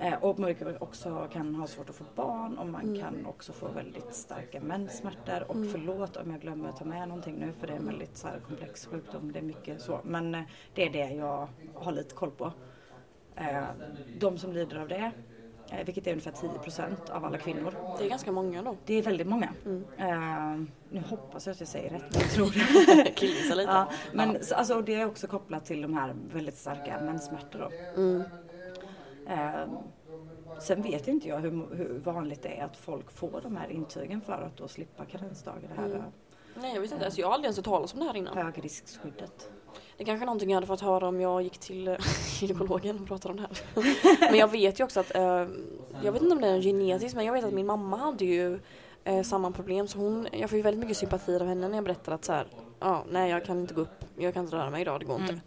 Eh, 0.00 0.14
och 0.24 0.38
man 0.38 0.54
också 0.80 1.28
kan 1.32 1.54
ha 1.54 1.66
svårt 1.66 1.90
att 1.90 1.96
få 1.96 2.04
barn 2.14 2.58
och 2.58 2.66
man 2.66 2.98
kan 3.00 3.26
också 3.26 3.52
få 3.52 3.68
väldigt 3.68 4.14
starka 4.14 4.60
menssmärtor. 4.60 5.50
Och 5.50 5.56
förlåt 5.72 6.16
om 6.16 6.30
jag 6.30 6.40
glömmer 6.40 6.68
att 6.68 6.76
ta 6.76 6.84
med 6.84 7.08
någonting 7.08 7.34
nu 7.36 7.52
för 7.52 7.66
det 7.66 7.72
är 7.72 7.76
en 7.76 7.86
väldigt 7.86 8.16
så 8.16 8.28
här, 8.28 8.40
komplex 8.48 8.86
sjukdom. 8.86 9.32
Det 9.32 9.38
är 9.38 9.42
mycket 9.42 9.80
så. 9.80 10.00
Men 10.04 10.34
eh, 10.34 10.42
det 10.74 10.86
är 10.86 10.90
det 10.90 11.14
jag 11.14 11.48
har 11.74 11.92
lite 11.92 12.14
koll 12.14 12.30
på. 12.30 12.52
Eh, 13.36 13.62
de 14.18 14.38
som 14.38 14.52
lider 14.52 14.76
av 14.78 14.88
det, 14.88 15.10
vilket 15.86 16.06
är 16.06 16.10
ungefär 16.10 16.32
10% 16.32 17.10
av 17.10 17.24
alla 17.24 17.38
kvinnor. 17.38 17.74
det 17.98 18.04
är 18.04 18.08
ganska 18.08 18.32
många 18.32 18.62
då. 18.62 18.76
Det 18.86 18.94
är 18.94 19.02
väldigt 19.02 19.26
många. 19.26 19.52
Mm. 19.64 19.84
Eh, 19.98 20.66
nu 20.90 21.02
hoppas 21.08 21.46
jag 21.46 21.52
att 21.54 21.60
jag 21.60 21.68
säger 21.68 21.90
rätt, 21.90 22.04
men 22.12 22.20
jag 22.20 22.30
tror 22.34 22.50
det. 23.04 23.10
Killgissa 23.16 23.54
lite. 23.54 23.70
Ja, 23.70 23.88
men 24.12 24.44
så- 24.44 24.54
alltså, 24.54 24.80
det 24.82 24.94
är 24.94 25.06
också 25.06 25.26
kopplat 25.26 25.64
till 25.64 25.82
de 25.82 25.94
här 25.94 26.14
väldigt 26.32 26.56
starka 26.56 27.00
menssmärtor. 27.00 27.58
Då. 27.58 28.00
Mm. 28.02 28.22
Eh, 29.30 29.68
sen 30.60 30.82
vet 30.82 31.08
inte 31.08 31.28
jag 31.28 31.38
hur, 31.38 31.50
hur 31.74 32.00
vanligt 32.04 32.42
det 32.42 32.48
är 32.48 32.64
att 32.64 32.76
folk 32.76 33.10
får 33.10 33.40
de 33.42 33.56
här 33.56 33.68
intygen 33.70 34.20
för 34.20 34.32
att 34.32 34.56
då 34.56 34.68
slippa 34.68 35.04
karensdagar. 35.04 35.68
Det 35.68 35.80
här 35.80 35.88
Mm. 35.88 35.96
eh, 36.00 36.04
Nej 36.56 36.74
jag 36.74 36.80
vet 36.80 36.92
inte, 36.92 37.04
alltså, 37.04 37.20
jag 37.20 37.26
har 37.26 37.34
aldrig 37.34 37.46
ens 37.46 37.56
hört 37.56 37.64
talas 37.64 37.94
om 37.94 38.00
det 38.00 38.06
här 38.06 38.16
innan. 38.16 38.36
högriskskyddet. 38.36 39.50
Det 39.96 40.02
är 40.04 40.06
kanske 40.06 40.24
är 40.24 40.26
någonting 40.26 40.50
jag 40.50 40.56
hade 40.56 40.66
fått 40.66 40.80
höra 40.80 41.08
om 41.08 41.20
jag 41.20 41.42
gick 41.42 41.58
till 41.58 41.88
eh, 41.88 41.96
gynekologen 42.40 43.00
och 43.00 43.06
pratade 43.08 43.32
om 43.34 43.36
det 43.36 43.42
här. 43.42 43.80
men 44.30 44.38
jag 44.38 44.48
vet 44.48 44.80
ju 44.80 44.84
också 44.84 45.00
att, 45.00 45.14
eh, 45.14 45.46
jag 46.02 46.12
vet 46.12 46.22
inte 46.22 46.34
om 46.34 46.40
det 46.40 46.48
är 46.48 46.60
genetiskt 46.60 47.16
men 47.16 47.24
jag 47.26 47.32
vet 47.32 47.44
att 47.44 47.52
min 47.52 47.66
mamma 47.66 47.96
hade 47.96 48.24
ju 48.24 48.60
eh, 49.04 49.22
samma 49.22 49.50
problem 49.50 49.88
så 49.88 49.98
hon, 49.98 50.28
jag 50.32 50.50
får 50.50 50.56
ju 50.56 50.62
väldigt 50.62 50.80
mycket 50.80 50.96
sympati 50.96 51.36
av 51.36 51.46
henne 51.46 51.68
när 51.68 51.74
jag 51.74 51.84
berättar 51.84 52.12
att 52.12 52.24
så 52.24 52.32
här, 52.32 52.46
ja 52.80 53.04
nej 53.10 53.30
jag 53.30 53.44
kan 53.44 53.60
inte 53.60 53.74
gå 53.74 53.80
upp, 53.80 54.04
jag 54.16 54.34
kan 54.34 54.44
inte 54.44 54.56
röra 54.56 54.70
mig 54.70 54.82
idag, 54.82 55.00
det 55.00 55.06
går 55.06 55.20
inte. 55.20 55.40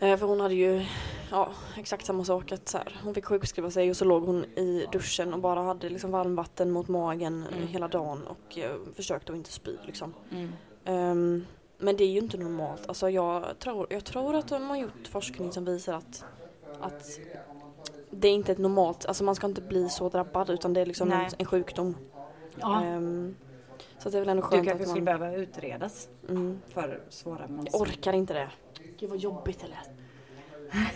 Eh, 0.00 0.16
för 0.16 0.26
hon 0.26 0.40
hade 0.40 0.54
ju, 0.54 0.84
ja 1.30 1.48
exakt 1.76 2.06
samma 2.06 2.24
sak 2.24 2.52
att 2.52 2.68
så 2.68 2.78
här, 2.78 3.00
hon 3.04 3.14
fick 3.14 3.24
sjukskriva 3.24 3.70
sig 3.70 3.90
och 3.90 3.96
så 3.96 4.04
låg 4.04 4.26
hon 4.26 4.44
i 4.44 4.86
duschen 4.92 5.34
och 5.34 5.40
bara 5.40 5.62
hade 5.62 5.88
liksom 5.88 6.10
varmvatten 6.10 6.70
mot 6.70 6.88
magen 6.88 7.46
eh, 7.52 7.66
hela 7.66 7.88
dagen 7.88 8.22
och 8.26 8.58
eh, 8.58 8.76
försökte 8.94 9.32
att 9.32 9.38
inte 9.38 9.52
spy 9.52 9.76
liksom. 9.86 10.14
Mm. 10.30 10.52
Ehm, 10.84 11.46
men 11.78 11.96
det 11.96 12.04
är 12.04 12.08
ju 12.08 12.18
inte 12.18 12.36
normalt. 12.38 12.88
Alltså 12.88 13.10
jag, 13.10 13.58
tror, 13.58 13.86
jag 13.90 14.04
tror 14.04 14.34
att 14.34 14.48
de 14.48 14.70
har 14.70 14.76
gjort 14.76 15.08
forskning 15.10 15.52
som 15.52 15.64
visar 15.64 15.94
att, 15.94 16.24
att 16.80 17.20
det 18.10 18.28
är 18.28 18.32
inte 18.32 18.52
ett 18.52 18.58
normalt, 18.58 19.06
alltså 19.06 19.24
man 19.24 19.34
ska 19.34 19.46
inte 19.46 19.62
bli 19.62 19.88
så 19.88 20.08
drabbad 20.08 20.50
utan 20.50 20.72
det 20.72 20.80
är 20.80 20.86
liksom 20.86 21.12
en, 21.12 21.30
en 21.38 21.46
sjukdom. 21.46 21.96
Ja, 22.60 22.82
Ehm, 22.84 23.34
så 23.98 24.10
det 24.10 24.16
är 24.18 24.20
väl 24.20 24.28
ändå 24.28 24.42
du 24.42 24.48
skönt 24.48 24.66
kanske 24.66 24.82
att 24.82 24.88
skulle 24.88 25.04
man... 25.04 25.18
behöva 25.18 25.36
utredas 25.36 26.08
Mm, 26.28 26.60
för 26.68 27.00
svåra 27.08 27.46
mens. 27.48 27.68
jag 27.72 27.80
orkar 27.80 28.12
inte 28.12 28.34
det. 28.34 28.50
Gud 28.98 29.10
vad 29.10 29.18
jobbigt 29.18 29.60
det 29.60 29.66
lät. 29.66 29.90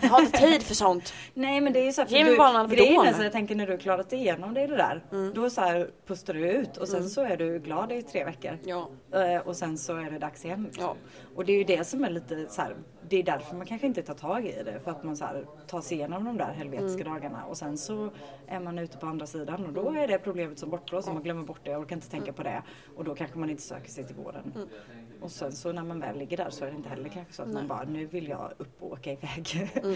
Jag 0.01 0.09
har 0.09 0.21
inte 0.21 0.37
tid 0.37 0.63
för 0.63 0.75
sånt. 0.75 1.13
Nej 1.33 1.61
men 1.61 1.73
det 1.73 1.79
är 1.79 1.85
ju 1.85 1.91
så 1.91 2.01
här, 2.01 2.07
för 2.07 2.15
Ge 2.15 2.23
mig 2.23 2.31
du, 2.33 2.37
bara 2.37 2.49
en 2.49 2.55
Alvedon. 2.55 3.05
är 3.07 3.13
så 3.13 3.23
jag 3.23 3.31
tänker 3.31 3.55
när 3.55 3.65
du 3.65 3.71
har 3.73 3.79
klarat 3.79 4.13
igenom 4.13 4.53
det, 4.53 4.67
det 4.67 4.75
där. 4.77 5.03
Mm. 5.11 5.33
Då 5.33 5.49
så 5.49 5.61
här 5.61 5.89
pustar 6.07 6.33
du 6.33 6.51
ut 6.51 6.77
och 6.77 6.87
sen 6.87 7.09
så 7.09 7.21
är 7.21 7.37
du 7.37 7.59
glad 7.59 7.91
i 7.91 8.01
tre 8.01 8.23
veckor. 8.25 8.57
Ja, 8.63 8.89
Eh, 9.13 9.37
Och 9.47 9.55
sen 9.55 9.77
så 9.77 9.95
är 9.97 10.11
det 10.11 10.19
dags 10.19 10.45
igen. 10.45 10.63
liksom. 10.63 10.83
ja. 10.83 10.95
Och 11.35 11.45
det 11.45 11.53
är 11.53 11.57
ju 11.57 11.63
det 11.63 11.83
som 11.83 12.03
är 12.03 12.09
lite 12.09 12.45
så 12.49 12.61
här, 12.61 12.75
det 13.09 13.17
är 13.17 13.23
därför 13.23 13.55
man 13.55 13.65
kanske 13.65 13.87
inte 13.87 14.01
tar 14.01 14.13
tag 14.13 14.45
i 14.45 14.63
det. 14.65 14.79
För 14.83 14.91
att 14.91 15.03
man 15.03 15.17
så 15.17 15.25
här, 15.25 15.45
tar 15.67 15.81
sig 15.81 15.97
igenom 15.97 16.23
de 16.25 16.37
där 16.37 16.51
helvetiska 16.51 17.01
Mm. 17.01 17.13
dagarna 17.13 17.45
och 17.45 17.57
sen 17.57 17.77
så 17.77 18.09
är 18.47 18.59
man 18.59 18.79
ute 18.79 18.97
på 18.97 19.05
andra 19.05 19.27
sidan 19.27 19.65
och 19.65 19.73
då 19.73 19.89
är 19.91 20.07
det 20.07 20.17
problemet 20.19 20.59
som 20.59 20.69
bortblåst 20.69 21.07
och 21.07 21.13
man 21.13 21.23
glömmer 21.23 21.43
bort 21.43 21.59
det 21.63 21.75
och 21.75 21.81
orkar 21.81 21.95
inte 21.95 22.09
tänka 22.09 22.33
på 22.33 22.43
det. 22.43 22.63
Och 22.97 23.03
då 23.03 23.15
kanske 23.15 23.37
man 23.39 23.49
inte 23.49 23.61
söker 23.63 23.89
sig 23.89 24.03
till 24.03 24.15
vården. 24.15 24.53
Och 25.21 25.31
sen 25.31 25.51
så 25.51 25.71
när 25.71 25.83
man 25.83 25.99
väl 25.99 26.17
ligger 26.17 26.37
där 26.37 26.49
så 26.49 26.65
är 26.65 26.69
det 26.69 26.75
inte 26.75 26.89
heller 26.89 27.09
kanske 27.09 27.33
så 27.33 27.41
att 27.41 27.47
man 27.49 27.67
bara, 27.67 27.83
nu 27.83 28.05
vill 28.05 28.27
jag 28.27 28.51
upp 28.57 28.83
och 28.83 28.91
åka 28.91 29.11
iväg. 29.11 29.71
Mm. 29.83 29.95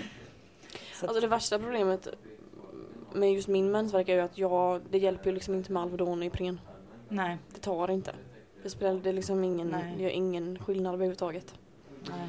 så 0.93 1.05
att, 1.05 1.09
Alltså 1.09 1.21
det 1.21 1.27
värsta 1.27 1.59
problemet 1.59 2.07
med 3.13 3.33
just 3.33 3.47
min 3.47 3.71
mensvärk 3.71 4.09
är 4.09 4.13
ju 4.15 4.19
att 4.21 4.37
jag, 4.37 4.81
det 4.89 4.97
hjälper 4.97 5.25
ju 5.29 5.31
liksom 5.33 5.53
inte 5.53 5.71
med 5.71 5.81
Alvedon 5.83 6.19
och 6.19 6.25
Ipren. 6.25 6.59
nej, 7.09 7.37
Det 7.53 7.59
tar 7.59 7.91
inte. 7.91 8.11
Det 8.63 8.69
spelar 8.69 8.99
det 8.99 9.09
är 9.09 9.13
liksom 9.13 9.43
ingen, 9.43 9.67
Nej. 9.67 9.93
det 9.97 10.03
gör 10.03 10.09
ingen 10.09 10.59
skillnad 10.59 10.93
överhuvudtaget. 10.93 11.55
nej. 12.09 12.27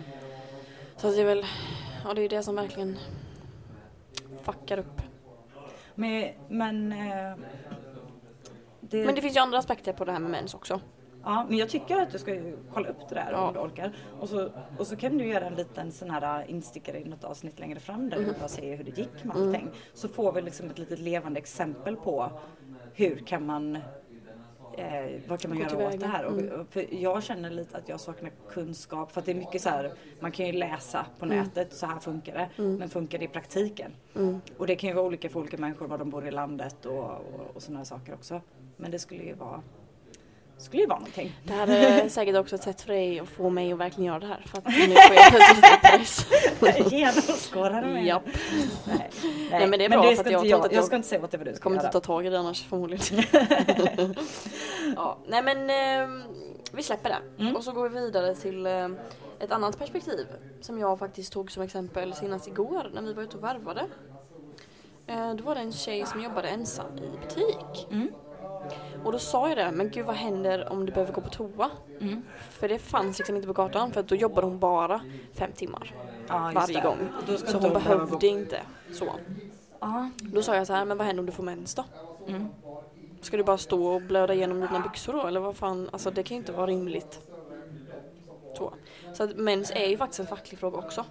Så 0.96 1.11
det 1.11 1.20
är 1.20 1.24
väl, 1.24 1.44
ja 2.04 2.14
det 2.14 2.22
är 2.22 2.28
det 2.28 2.42
som 2.42 2.54
verkligen 2.57 2.98
fuckar 4.42 4.78
upp. 4.78 5.00
Men, 5.94 6.28
men, 6.48 6.92
eh, 6.92 7.37
det, 8.80 9.04
Men 9.07 9.14
det 9.14 9.20
finns 9.22 9.37
ju 9.37 9.40
andra 9.40 9.59
aspekter 9.59 9.92
på 9.92 10.04
det 10.04 10.12
här 10.12 10.18
med 10.20 10.30
mens 10.30 10.54
också. 10.54 10.80
Ja, 11.24 11.46
men 11.48 11.58
jag 11.58 11.68
tycker 11.68 11.96
att 12.02 12.10
du 12.10 12.18
ska 12.18 12.37
kolla 12.74 12.88
upp 12.88 13.08
det 13.08 13.14
där 13.14 13.28
Ja. 13.32 13.48
om 13.48 13.54
du 13.54 13.60
orkar. 13.60 13.92
Och 14.20 14.28
så, 14.28 14.50
och 14.78 14.87
så 14.87 14.96
kan 14.96 15.18
du 15.18 15.24
göra 15.26 15.46
en 15.46 15.54
liten 15.54 15.92
sån 15.92 16.10
här 16.10 16.44
instickare 16.50 17.00
i 17.00 17.04
något 17.04 17.24
avsnitt 17.24 17.58
längre 17.60 17.80
fram 17.80 18.10
där 18.10 18.18
du 18.18 18.32
bara 18.38 18.48
säger 18.48 18.76
hur 18.76 18.84
det 18.84 18.98
gick 18.98 19.24
med 19.24 19.37
allting. 19.37 19.68
Så 19.94 20.08
får 20.08 20.32
vi 20.32 20.42
liksom 20.42 20.70
ett 20.70 20.78
litet 20.78 20.98
levande 20.98 21.38
exempel 21.40 21.96
på 21.96 22.30
hur 22.94 23.16
kan 23.16 23.46
man 23.46 23.78
Eh, 24.78 25.20
vad 25.28 25.40
kan 25.40 25.50
man 25.50 25.58
Gå 25.58 25.64
göra 25.64 25.88
åt 25.94 26.00
det 26.00 26.06
här? 26.06 26.24
Och, 26.24 26.32
Mm. 26.38 26.60
och, 26.60 26.66
för 26.70 26.94
jag 26.94 27.22
känner 27.22 27.50
lite 27.50 27.76
att 27.78 27.88
jag 27.88 28.00
saknar 28.00 28.30
kunskap 28.50 29.12
för 29.12 29.20
att 29.20 29.26
det 29.26 29.32
är 29.32 29.37
mycket 29.37 29.62
så 29.62 29.68
här, 29.68 29.92
man 30.20 30.32
kan 30.32 30.46
ju 30.46 30.52
läsa 30.52 31.06
på 31.18 31.26
nätet, 31.26 31.72
så 31.72 31.87
här 31.87 31.98
funkar 31.98 32.34
det. 32.56 32.62
Men 32.62 32.88
funkar 32.88 33.18
det 33.18 33.24
i 33.24 33.28
praktiken? 33.28 33.92
Mm. 34.16 34.40
Och 34.58 34.66
det 34.66 34.76
kan 34.76 34.88
ju 34.88 34.94
vara 34.94 35.06
olika 35.06 35.28
för 35.28 35.40
olika 35.40 35.56
människor 35.56 35.87
var 35.88 35.98
de 35.98 36.10
bor 36.10 36.26
i 36.26 36.30
landet 36.30 36.87
och, 36.87 36.98
och, 37.04 37.50
och 37.54 37.62
sådana 37.62 37.84
saker 37.84 38.14
också. 38.14 38.40
Men 38.76 38.90
det 38.90 38.98
skulle 38.98 39.22
ju 39.22 39.34
vara, 39.34 39.62
skulle 40.64 40.83
ju 40.83 40.88
vara 40.88 40.98
någonting. 40.98 41.33
Det 41.42 41.53
här 41.53 41.66
är 41.68 42.09
säkert 42.09 42.37
också 42.37 42.55
ett 42.55 42.62
sätt 42.62 42.81
för 42.81 42.92
dig 42.92 43.20
att 43.20 43.29
få 43.29 43.50
mig 43.50 43.72
att 43.72 43.79
verkligen 43.79 44.07
göra 44.07 44.18
det 44.18 44.27
här. 44.27 44.44
För 44.46 44.59
att 44.59 44.64
nu 44.66 44.94
får 44.94 45.14
jag 45.14 45.31
plötsligt 45.31 45.83
press. 45.83 46.27
Med. 47.92 48.07
Japp. 48.07 48.22
Nej, 48.85 49.11
Nej, 49.50 49.66
men 49.66 49.79
det 49.79 49.85
är 49.85 49.88
bra 49.88 50.03
för 50.03 50.24
att 50.24 50.31
jag 50.31 50.46
jag, 50.46 50.72
jag 50.72 50.85
ska 50.85 50.96
inte 50.96 51.09
säga 51.09 51.24
åt 51.24 51.31
dig 51.31 51.38
vad 51.38 51.46
du 51.46 51.55
ska 51.55 51.62
kommer 51.62 51.77
inte 51.77 51.88
ta 51.88 52.00
tag 52.00 52.27
i 52.27 52.31
det 52.31 52.38
annars 52.38 52.64
förmodligen. 52.64 53.24
ja, 54.96 55.18
nej 55.27 55.42
men 55.42 55.70
eh, 55.70 56.24
vi 56.72 56.83
släpper 56.83 57.09
det. 57.09 57.42
Mm. 57.42 57.57
Och 57.57 57.64
så 57.64 57.72
går 57.72 57.88
vi 57.88 58.00
vidare 58.00 58.35
till 58.35 58.66
eh, 58.66 58.88
ett 59.40 59.53
annat 59.53 59.79
perspektiv 59.79 60.27
som 60.61 60.79
jag 60.79 60.98
faktiskt 60.98 61.33
tog 61.33 61.50
som 61.53 61.62
exempel 61.62 62.14
senast 62.14 62.48
igår 62.48 62.90
när 62.94 63.03
vi 63.03 63.12
var 63.12 63.22
ute 63.22 63.37
och 63.37 63.42
varvade. 63.42 63.87
Eh, 65.07 65.35
då 65.35 65.44
var 65.44 65.55
det 65.55 65.61
en 65.61 65.72
tjej 65.72 66.07
som 66.07 66.22
jobbade 66.22 66.48
ensam 66.48 66.98
i 66.98 67.18
butik. 67.20 67.87
Mm. 67.90 68.09
Och 69.05 69.12
då 69.12 69.18
sa 69.18 69.48
jag 69.48 69.57
det, 69.59 69.70
men 69.72 69.90
gud 69.90 70.07
vad 70.07 70.16
händer 70.16 70.72
om 70.72 70.87
du 70.87 70.92
behöver 70.92 71.12
gå 71.12 71.20
på 71.20 71.29
toa? 71.31 71.70
Mm. 72.00 72.22
För 72.50 72.68
det 72.68 72.79
fanns 72.79 73.18
liksom 73.18 73.37
inte 73.37 73.48
på 73.48 73.55
kartan 73.55 73.92
för 73.92 74.00
att 74.00 74.09
då 74.09 74.14
jobbade 74.14 74.46
hon 74.46 74.59
bara 74.59 75.00
fem 75.35 75.50
timmar 75.53 75.94
just 76.20 76.55
varje 76.55 76.81
det. 76.81 76.81
gång. 76.88 76.98
Så 77.46 77.59
hon 77.59 77.72
behövde 77.72 78.16
gå- 78.16 78.27
inte 78.27 78.61
så. 78.92 79.09
Ja. 79.81 80.11
Då 80.22 80.42
sa 80.42 80.57
jag 80.57 80.66
så 80.66 80.72
här, 80.72 80.85
men 80.85 80.98
vad 80.98 81.07
händer 81.07 81.20
om 81.22 81.27
du 81.27 81.33
får 81.33 81.42
mens 81.44 81.74
då? 81.74 81.85
Mm. 82.29 82.48
Ska 83.20 83.37
du 83.37 83.44
bara 83.44 83.59
stå 83.59 83.87
och 83.87 84.03
blöda 84.03 84.35
igenom 84.35 84.61
dina 84.61 84.81
byxor 84.81 85.12
då? 85.12 85.27
Eller 85.27 85.40
vad 85.40 85.57
fan, 85.57 85.88
alltså 85.92 86.11
det 86.11 86.22
kan 86.22 86.35
ju 86.35 86.38
inte 86.38 86.53
vara 86.53 86.66
rimligt. 86.66 87.20
Så, 88.59 88.72
så 89.14 89.22
att 89.22 89.37
mens 89.37 89.70
är 89.70 89.87
ju 89.87 89.96
faktiskt 89.96 90.20
en 90.20 90.27
facklig 90.27 90.59
fråga 90.61 90.79
också. 90.79 91.05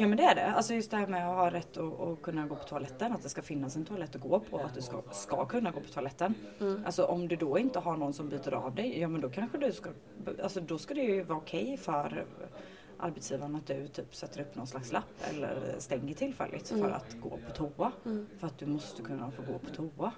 Ja 0.00 0.06
men 0.06 0.16
det 0.16 0.22
är 0.24 0.34
det. 0.34 0.46
Alltså 0.46 0.74
just 0.74 0.90
det 0.90 0.96
här 0.96 1.06
med 1.06 1.28
att 1.30 1.36
ha 1.36 1.50
rätt 1.50 1.76
att, 1.76 2.00
att 2.00 2.22
kunna 2.22 2.46
gå 2.46 2.54
på 2.54 2.64
toaletten. 2.64 3.12
Att 3.12 3.22
det 3.22 3.28
ska 3.28 3.42
finnas 3.42 3.76
en 3.76 3.84
toalett 3.84 4.14
att 4.16 4.22
gå 4.22 4.40
på. 4.40 4.58
Att 4.58 4.74
du 4.74 4.82
ska, 4.82 5.02
ska 5.12 5.44
kunna 5.46 5.70
gå 5.70 5.80
på 5.80 5.88
toaletten. 5.88 6.34
Mm. 6.60 6.82
Alltså 6.86 7.04
om 7.04 7.28
du 7.28 7.36
då 7.36 7.58
inte 7.58 7.78
har 7.78 7.96
någon 7.96 8.12
som 8.12 8.28
byter 8.28 8.54
av 8.54 8.74
dig. 8.74 9.00
Ja 9.00 9.08
men 9.08 9.20
då 9.20 9.28
kanske 9.30 9.58
du 9.58 9.72
ska. 9.72 9.90
Alltså 10.42 10.60
då 10.60 10.78
ska 10.78 10.94
det 10.94 11.00
ju 11.00 11.22
vara 11.22 11.38
okej 11.38 11.76
för 11.76 12.24
arbetsgivaren 12.98 13.56
att 13.56 13.66
du 13.66 13.88
typ 13.88 14.14
sätter 14.14 14.40
upp 14.40 14.54
någon 14.56 14.66
slags 14.66 14.92
lapp 14.92 15.04
eller 15.30 15.74
stänger 15.78 16.14
tillfälligt 16.14 16.68
för 16.68 16.90
att 16.90 17.16
gå 17.20 17.30
på 17.30 17.52
toa. 17.54 17.92
Mm. 18.04 18.26
För 18.38 18.46
att 18.46 18.58
du 18.58 18.66
måste 18.66 19.02
kunna 19.02 19.30
få 19.30 19.42
gå 19.52 19.58
på 19.58 19.70
toa. 19.74 20.12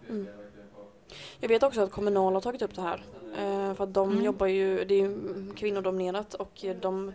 Jag 1.40 1.48
vet 1.48 1.62
också 1.62 1.80
att 1.80 1.90
Kommunal 1.90 2.34
har 2.34 2.40
tagit 2.40 2.62
upp 2.62 2.74
det 2.74 2.82
här. 2.82 3.04
Eh, 3.38 3.74
för 3.74 3.84
att 3.84 3.94
de 3.94 4.10
Mm. 4.10 4.24
jobbar 4.24 4.46
ju, 4.46 4.84
det 4.84 4.94
är 4.94 4.98
ju 4.98 5.18
kvinnodominerat 5.56 6.34
och 6.34 6.64
de 6.80 7.12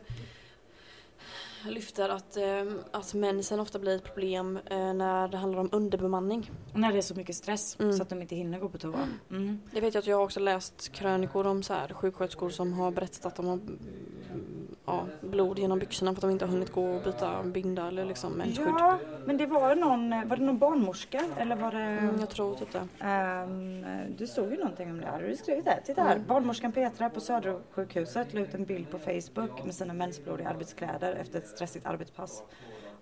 lyfter 1.65 2.09
att, 2.09 2.37
eh, 2.37 2.63
att 2.91 3.13
mensen 3.13 3.59
ofta 3.59 3.79
blir 3.79 3.95
ett 3.95 4.03
problem 4.13 4.59
eh, 4.65 4.93
när 4.93 5.27
det 5.27 5.37
handlar 5.37 5.59
om 5.59 5.69
underbemanning. 5.71 6.51
När 6.73 6.91
det 6.91 6.97
är 6.97 7.01
så 7.01 7.15
mycket 7.15 7.35
stress 7.35 7.77
Mm. 7.79 7.93
så 7.93 8.01
att 8.03 8.09
de 8.09 8.21
inte 8.21 8.35
hinner 8.35 8.59
gå 8.59 8.69
på 8.69 8.77
toa. 8.77 9.07
Mm. 9.29 9.59
Det 9.71 9.81
vet 9.81 9.93
jag 9.93 10.01
att 10.01 10.07
jag 10.07 10.17
har 10.17 10.23
också 10.23 10.39
läst 10.39 10.89
krönikor 10.91 11.47
om 11.47 11.63
så 11.63 11.73
här, 11.73 11.93
sjuksköterskor 11.93 12.49
som 12.49 12.73
har 12.73 12.91
berättat 12.91 13.25
att 13.25 13.35
de 13.35 13.45
har 13.45 13.53
mm, 13.53 13.79
ja, 14.87 15.05
blod 15.21 15.59
genom 15.59 15.79
byxorna 15.79 16.11
för 16.11 16.17
att 16.17 16.21
de 16.21 16.31
inte 16.31 16.45
har 16.45 16.51
hunnit 16.51 16.71
gå 16.71 16.95
och 16.95 17.01
byta 17.01 17.43
binda 17.43 17.87
eller 17.87 18.05
liksom 18.05 18.33
mensskydd. 18.33 18.67
Ja, 18.67 18.99
men 19.25 19.37
det 19.37 19.45
var 19.45 19.75
någon, 19.75 20.29
var 20.29 20.37
det 20.37 20.43
någon 20.43 20.57
barnmorska 20.57 21.21
eller 21.37 21.55
var 21.55 21.71
det? 21.71 21.77
Mm, 21.77 22.19
jag 22.19 22.29
tror 22.29 22.55
typ 22.55 22.71
det. 22.71 23.05
Ehm, 23.05 23.85
det 24.17 24.27
stod 24.27 24.51
ju 24.51 24.57
någonting 24.57 24.91
om 24.91 25.01
det. 25.01 25.07
Har 25.07 25.19
du 25.19 25.35
skrivit 25.35 25.65
det? 25.65 25.81
Titta 25.85 26.01
här. 26.01 26.15
Mm. 26.15 26.27
Barnmorskan 26.27 26.71
Petra 26.71 27.09
på 27.09 27.19
Södersjukhuset 27.19 28.33
la 28.33 28.41
ut 28.41 28.53
en 28.53 28.65
bild 28.65 28.89
på 28.91 28.99
Facebook 28.99 29.65
med 29.65 29.75
sina 29.75 29.93
mensblodiga 29.93 30.49
arbetskläder 30.49 31.13
efter 31.13 31.39
ett 31.39 31.47
stressigt 31.47 31.85
arbetspass. 31.85 32.43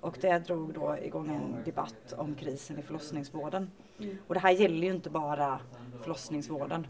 Och 0.02 0.18
det 0.22 0.40
drog 0.40 0.74
då 0.74 0.98
igång 1.02 1.36
en 1.36 1.64
debatt 1.66 2.14
om 2.18 2.36
krisen 2.36 2.80
i 2.80 2.82
förlossningsvården. 2.82 3.72
Mm. 4.00 4.18
Och 4.28 4.34
det 4.34 4.40
här 4.40 4.52
gäller 4.52 4.88
ju 4.88 4.94
inte 4.94 5.10
bara 5.10 5.60
förlossningsvården. 6.02 6.88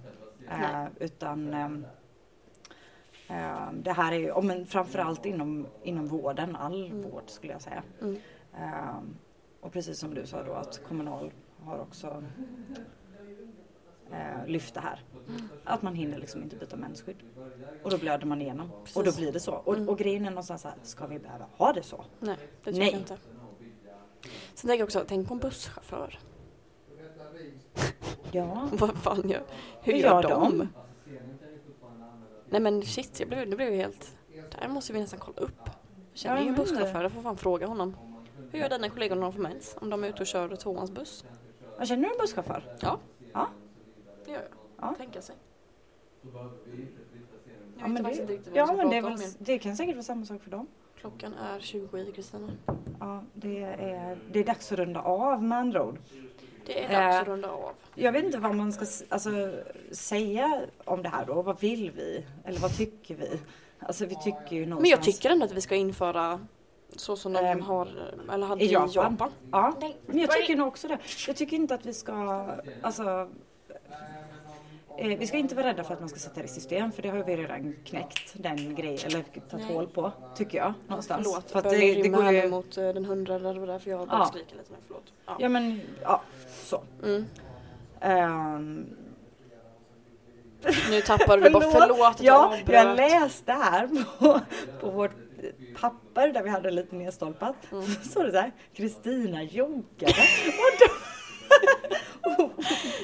Eh, 0.50 0.60
Nej. 0.60 0.88
utan 1.00 1.54
ehm, 1.54 1.86
det 3.74 3.92
här 3.92 4.12
är 4.12 4.18
ju, 4.20 4.42
men 4.42 4.66
framförallt 4.66 5.26
inom, 5.26 5.68
inom 5.84 6.08
vården, 6.08 6.56
all 6.56 6.86
Mm. 6.86 7.02
vård 7.02 7.24
skulle 7.28 7.54
jag 7.54 7.62
säga. 7.62 7.84
Mm. 8.02 8.18
Ehm, 8.58 9.16
och 9.62 9.72
precis 9.74 10.00
som 10.00 10.14
du 10.14 10.26
sa 10.26 10.44
då 10.44 10.54
att 10.54 10.82
Kommunal 10.88 11.32
har 11.64 11.80
också 11.80 12.24
eh, 14.12 14.48
lyft 14.48 14.74
det 14.74 14.80
här. 14.80 15.04
Att 15.64 15.82
man 15.82 15.96
hinner 15.96 16.18
liksom 16.18 16.44
inte 16.44 16.56
byta 16.56 16.76
mensskydd. 16.76 17.18
Och 17.84 17.90
då 17.92 17.98
blöder 17.98 18.26
man 18.26 18.42
igenom. 18.42 18.72
Och 18.72 18.88
då 18.94 19.02
Precis. 19.04 19.18
blir 19.20 19.32
det 19.32 19.40
så. 19.40 19.52
Och, 19.54 19.76
Mm. 19.76 19.90
och 19.90 19.98
grejen 19.98 20.26
är 20.26 20.30
någonstans 20.30 20.62
så 20.62 20.68
här, 20.68 20.78
ska 20.84 21.08
vi 21.08 21.20
behöva 21.20 21.46
ha 21.58 21.74
det 21.74 21.84
så? 21.84 22.06
Nej, 22.20 22.36
det 22.64 22.72
tycker 22.72 22.80
Nej. 22.80 22.92
jag 22.92 23.00
inte. 23.02 23.18
Sen 24.54 24.68
tänker 24.68 24.80
jag 24.80 24.86
också, 24.86 25.04
tänk 25.08 25.28
på 25.28 25.34
en 25.34 25.40
busschaufför. 25.40 26.20
Ja. 28.32 28.70
Vad 28.74 28.96
fan 28.98 29.30
gör, 29.30 29.44
hur 29.82 29.94
Hur 29.94 30.00
gör, 30.00 30.24
gör 30.24 30.30
de? 30.30 30.58
de? 30.58 30.68
Nej 32.56 32.62
men 32.62 32.82
shit, 32.82 33.20
jag 33.20 33.30
blev, 33.30 33.48
nu 33.48 33.56
blev 33.56 33.70
jag 33.70 33.78
helt... 33.78 34.16
Det 34.52 34.58
här 34.60 34.68
måste 34.68 34.94
vi 34.94 35.00
nästan 35.00 35.20
kolla 35.20 35.38
upp. 35.38 35.60
Jag 35.66 35.74
känner 36.14 36.36
Ja, 36.36 36.42
ju 36.42 36.48
en 36.48 36.54
men 36.54 36.62
busschaufför, 36.64 37.04
jag 37.04 37.12
får 37.12 37.22
fan 37.22 37.38
fråga 37.38 37.68
honom. 37.68 37.96
Hur 38.52 38.60
gör 38.60 38.70
dina 38.70 38.90
kollegor 38.90 39.16
när 39.16 39.22
de 39.22 39.34
får 39.34 39.42
mens? 39.42 39.78
Om 39.82 39.90
de 39.90 40.04
är 40.04 40.08
ute 40.08 40.22
och 40.22 40.28
kör 40.28 40.56
tvåans 40.56 40.92
buss? 40.92 41.26
Jag 41.78 41.88
känner 41.88 42.04
du 42.04 42.10
en 42.10 42.18
busschaufför? 42.20 42.64
Ja. 42.82 43.00
Ja. 43.34 43.48
Det 44.26 44.32
gör 44.32 44.40
jag. 44.40 44.50
Ja. 44.90 44.96
Tänka 44.98 45.22
sig. 45.22 45.36
Jag 46.22 46.50
Ja, 47.80 47.88
men 47.88 48.10
inte 48.10 48.26
det, 48.26 48.38
vad 48.38 48.58
ja, 48.58 48.74
men 48.74 48.90
det, 48.90 49.02
väl, 49.02 49.20
det 49.40 49.60
kan 49.60 49.76
säkert 49.76 49.96
vara 49.96 50.04
samma 50.04 50.26
sak 50.26 50.42
för 50.42 50.52
dem. 50.52 50.68
klockan 50.96 51.34
är 51.34 51.60
20 51.60 51.98
i 51.98 52.12
Kristina. 52.12 52.52
Ja, 53.00 53.24
det 53.34 53.64
är, 53.64 54.18
det 54.32 54.40
är 54.40 54.44
dags 54.44 54.72
att 54.72 54.78
runda 54.78 55.02
av 55.02 55.44
med 55.44 55.58
andra 55.58 55.84
ord. 55.84 56.00
Det 56.66 56.84
är 56.84 56.90
dags 56.90 57.16
att 57.16 57.28
Eh, 57.28 57.32
runda 57.32 57.50
av. 57.50 57.72
Jag 57.96 58.12
vet 58.12 58.24
inte 58.24 58.38
vad 58.38 58.56
man 58.56 58.74
ska 58.74 58.86
alltså, 59.10 59.52
säga 59.92 60.62
om 60.86 61.04
det 61.04 61.10
här 61.10 61.26
då. 61.26 61.42
Vad 61.42 61.60
vill 61.60 61.92
vi? 61.92 62.26
Eller 62.46 62.60
vad 62.60 62.78
tycker 62.78 63.16
vi? 63.16 63.40
Alltså 63.80 64.06
vi 64.06 64.16
tycker 64.16 64.56
ju 64.56 64.66
någonstans... 64.66 64.82
Men 64.82 64.90
jag 64.90 65.04
tycker 65.04 65.30
ändå 65.30 65.46
att 65.46 65.52
vi 65.52 65.62
ska 65.62 65.76
införa 65.76 66.40
så 66.96 67.16
som 67.16 67.34
de 67.34 67.46
Ehm, 67.46 67.62
har, 67.62 67.88
eller 68.34 68.48
hade 68.48 68.64
i 68.64 68.68
i 68.68 68.72
Japan. 68.72 68.94
Japan. 68.94 69.32
Ja, 69.52 69.74
men 70.06 70.20
jag 70.20 70.32
tycker 70.32 70.56
nog 70.56 70.68
också 70.68 70.88
det. 70.88 70.98
Jag 71.28 71.36
tycker 71.36 71.58
inte 71.58 71.76
att 71.76 71.86
vi 71.86 71.94
ska, 71.94 72.48
alltså 72.82 73.30
eh, 74.98 75.18
vi 75.20 75.28
ska 75.28 75.38
inte 75.38 75.56
vara 75.56 75.68
rädda 75.68 75.84
för 75.84 75.94
att 75.94 76.00
man 76.00 76.10
ska 76.10 76.20
sätta 76.20 76.40
det 76.40 76.46
i 76.46 76.48
system 76.48 76.92
för 76.92 77.02
det 77.02 77.10
har 77.10 77.24
vi 77.24 77.38
redan 77.38 77.76
knäckt 77.86 78.34
den 78.34 78.76
grejen, 78.76 79.00
eller 79.06 79.24
tagit 79.50 79.66
hål 79.66 79.88
på, 79.88 80.12
tycker 80.36 80.58
jag. 80.58 80.74
Någonstans. 80.88 81.28
Förlåt, 81.28 81.52
för 81.52 81.60
att 81.60 81.70
det, 81.70 81.94
det 82.04 82.10
går 82.10 82.32
ju... 82.32 82.50
mot 82.50 82.78
eh, 82.78 82.84
den 82.84 83.06
hundrade, 83.06 83.54
det 83.54 83.60
var 83.60 83.68
därför 83.68 83.90
jag 83.90 84.00
började 84.00 84.18
Ja. 84.18 84.26
skrika 84.26 84.56
lite. 84.56 84.72
Men 84.72 84.80
förlåt. 84.88 85.04
Ja. 85.26 85.38
Ja 85.40 85.50
men, 85.50 85.82
ja, 86.04 86.22
så. 86.64 86.82
Mm. 87.04 87.26
Ehm, 88.02 88.86
Nu 90.90 91.02
tappade 91.02 91.44
du 91.44 91.50
bara, 91.50 91.64
förlåt 91.72 92.00
att 92.08 92.22
Ja, 92.22 92.58
jag 92.68 92.96
läste 92.98 93.52
här 93.52 93.88
på, 94.20 94.40
på 94.80 94.90
vårt 94.92 95.12
papper 95.80 96.28
där 96.34 96.44
vi 96.44 96.50
hade 96.50 96.72
lite 96.72 96.96
nedstolpat. 96.96 97.56
Mm. 97.72 97.86
Så 97.86 98.24
det 98.24 98.32
så 98.32 98.38
här, 98.38 98.52
Kristina 98.76 99.44
joggade. 99.44 100.14
Och 100.46 100.80
då, 100.80 100.86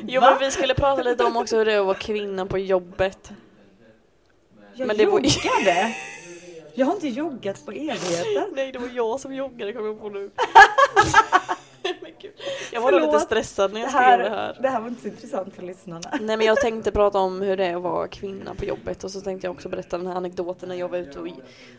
Jo 0.01 0.21
men 0.21 0.39
vi 0.39 0.51
skulle 0.51 0.73
prata 0.75 1.03
lite 1.03 1.23
om 1.23 1.37
också 1.37 1.57
hur 1.57 1.65
det 1.65 1.73
är 1.73 1.79
att 1.79 1.85
vara 1.85 1.97
kvinna 1.97 2.45
på 2.45 2.57
jobbet. 2.57 3.31
jag 4.73 4.87
Men 4.87 4.97
det 4.97 5.05
var- 5.05 5.19
joggade! 5.19 5.95
Jag 6.73 6.85
har 6.85 6.93
inte 6.93 7.07
joggat 7.07 7.65
på 7.65 7.71
evigheter. 7.71 8.47
Nej 8.55 8.71
det 8.71 8.79
var 8.79 8.89
jag 8.93 9.19
som 9.19 9.35
joggade 9.35 9.73
kom 9.73 9.85
jag 9.85 9.99
på 10.01 10.09
nu. 10.09 10.31
Jag 12.71 12.81
var 12.81 12.91
lite 12.91 13.19
stressad 13.19 13.73
när 13.73 13.81
jag 13.81 13.89
skrev 13.89 14.19
det 14.19 14.29
här, 14.29 14.57
det 14.61 14.69
här 14.69 14.81
var 14.81 14.87
inte 14.87 15.01
så 15.01 15.07
intressant 15.07 15.55
för 15.55 15.61
lyssnarna. 15.63 16.09
Nej 16.21 16.37
men 16.37 16.47
jag 16.47 16.57
tänkte 16.61 16.91
prata 16.91 17.19
om 17.19 17.41
hur 17.41 17.57
det 17.57 17.65
är 17.65 17.75
att 17.75 17.81
vara 17.81 18.07
kvinna 18.07 18.55
på 18.55 18.65
jobbet 18.65 19.03
och 19.03 19.11
så 19.11 19.21
tänkte 19.21 19.47
jag 19.47 19.51
också 19.55 19.69
berätta 19.69 19.97
den 19.97 20.07
här 20.07 20.15
anekdoten 20.15 20.69
när 20.69 20.75
jag 20.75 20.89
var 20.89 20.97
ute 20.97 21.19
och, 21.19 21.27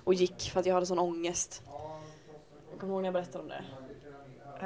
och 0.05 0.15
gick 0.15 0.51
för 0.53 0.61
att 0.61 0.67
jag 0.67 0.75
hade 0.75 0.87
sån 0.87 0.99
ångest. 0.99 1.63
Jag 2.71 2.81
kommer 2.81 2.93
ihåg 2.93 3.03
när 3.03 3.07
jag 3.07 3.15
berättade 3.15 3.45
om 3.45 3.49
det. 3.49 3.65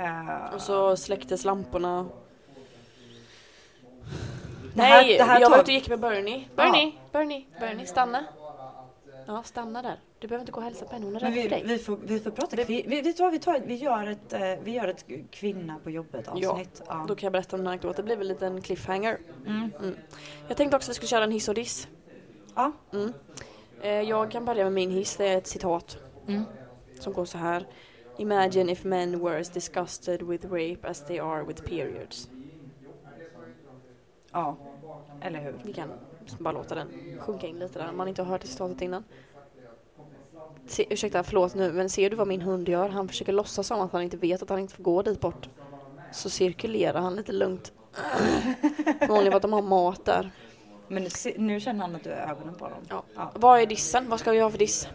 Eh, 0.00 0.54
Och 0.54 0.60
så 0.60 0.96
släcktes 0.96 1.44
lamporna. 1.44 2.06
Det 4.76 4.82
här- 4.82 5.02
Nej, 5.02 5.18
det 5.18 5.24
här 5.24 5.40
jag 5.40 5.50
var 5.50 5.56
tar- 5.56 5.62
ute 5.62 5.70
och 5.70 5.74
gick 5.74 5.88
med 5.88 6.00
Bernie. 6.00 6.44
Bernie, 6.56 6.92
Bernie, 7.12 7.44
Bernie, 7.60 7.86
stanna. 7.86 8.24
Ja, 9.26 9.42
stanna 9.42 9.82
där. 9.82 10.00
Du 10.18 10.28
behöver 10.28 10.42
inte 10.42 10.52
gå 10.52 10.56
och 10.58 10.64
hälsa 10.64 10.84
på 10.84 10.92
henne, 10.92 11.04
hon 11.06 11.16
är 11.16 11.20
rädd 11.20 11.34
för 11.34 11.42
vi, 11.42 11.48
dig. 11.48 11.62
vi, 11.66 11.78
får, 11.78 11.98
vi 12.02 12.20
får 12.20 12.30
prata. 12.30 12.56
Det- 12.56 12.64
Vi, 12.68 12.84
vi, 12.86 13.00
du 13.02 13.12
vad, 13.12 13.32
vi, 13.32 13.38
tar, 13.38 13.60
vi, 13.66 13.74
gör 13.74 14.06
ett, 14.06 14.32
eh, 14.32 14.40
vi 14.64 14.70
gör 14.72 14.88
ett 14.88 15.04
kvinna 15.30 15.76
på 15.84 15.90
jobbet 15.90 16.28
avsnitt. 16.28 16.82
Ja. 16.88 17.04
Då 17.08 17.14
kan 17.14 17.26
jag 17.26 17.32
berätta 17.32 17.56
om 17.56 17.60
den 17.60 17.66
här 17.66 17.72
anekdoten. 17.72 17.96
Det 17.96 18.02
blir 18.02 18.16
väl 18.16 18.26
en 18.26 18.32
liten 18.32 18.62
cliffhanger. 18.62 19.18
Mm. 19.46 19.70
Mm. 19.80 19.96
Jag 20.48 20.56
tänkte 20.56 20.76
också 20.76 20.90
att 20.90 20.90
vi 20.90 20.94
skulle 20.94 21.08
köra 21.08 21.24
en 21.24 21.30
hiss 21.32 21.48
och 21.48 21.54
diss. 21.54 21.88
Ja. 22.54 22.72
Mm. 22.92 23.12
Eh, 23.82 23.90
Jag 24.08 24.30
kan 24.30 24.44
börja 24.44 24.64
med 24.64 24.72
min 24.72 24.90
hiss. 24.90 25.16
Det 25.16 25.28
är 25.28 25.38
ett 25.38 25.46
citat 25.46 25.96
Mm. 26.28 26.44
som 27.00 27.12
går 27.12 27.24
så 27.24 27.38
här. 27.38 27.66
Imagine 28.18 28.68
if 28.72 28.84
men 28.84 29.24
were 29.24 29.40
as 29.40 29.50
disgusted 29.50 30.22
with 30.22 30.46
rape 30.46 30.88
as 30.88 31.06
they 31.06 31.18
are 31.18 31.42
with 31.44 31.62
periods. 31.62 32.28
Ja, 34.37 34.57
eller 35.20 35.40
hur? 35.40 35.61
Vi 35.64 35.72
kan 35.72 35.92
bara 36.38 36.53
låta 36.53 36.75
den 36.75 36.88
sjunka 37.20 37.46
in 37.46 37.59
lite 37.59 37.79
där 37.79 37.88
om 37.88 37.96
man 37.96 38.09
inte 38.09 38.22
har 38.22 38.31
hört 38.31 38.44
citatet 38.44 38.83
innan. 38.83 39.05
Se, 40.66 40.87
ursäkta, 40.90 41.22
förlåt 41.22 41.55
nu, 41.55 41.72
men 41.72 41.90
ser 41.90 42.11
du 42.11 42.16
vad 42.16 42.29
min 42.29 42.42
hund 42.42 42.68
gör? 42.68 42.88
Han 42.88 43.09
försöker 43.09 43.33
låtsas 43.33 43.66
som 43.66 43.81
att 43.81 43.92
han 43.92 44.03
inte 44.03 44.16
vet 44.16 44.42
att 44.42 44.49
han 44.49 44.59
inte 44.59 44.75
får 44.75 44.83
gå 44.83 45.03
dit 45.03 45.20
bort. 45.20 45.49
Så 46.12 46.31
cirkulerar 46.31 47.01
han 47.01 47.16
lite 47.16 47.33
lugnt. 47.33 47.72
Förmodligen 48.99 49.33
för 49.33 49.37
att 49.37 49.42
de 49.42 49.53
har 49.53 49.62
mat 49.62 50.05
där. 50.05 50.31
Men 50.88 51.03
nu, 51.03 51.09
nu 51.37 51.61
känner 51.61 51.81
han 51.81 51.96
att 51.96 52.05
du 52.05 52.11
är 52.11 52.31
ögonen 52.31 52.55
på 52.55 52.68
dem. 52.68 52.79
Ja. 52.88 53.03
Ja. 53.14 53.33
Vad 53.35 53.61
är 53.61 53.66
dissen? 53.66 54.09
Vad 54.09 54.20
ska 54.20 54.31
vi 54.31 54.40
ha 54.40 54.51
för 54.51 54.59
diss? 54.59 54.88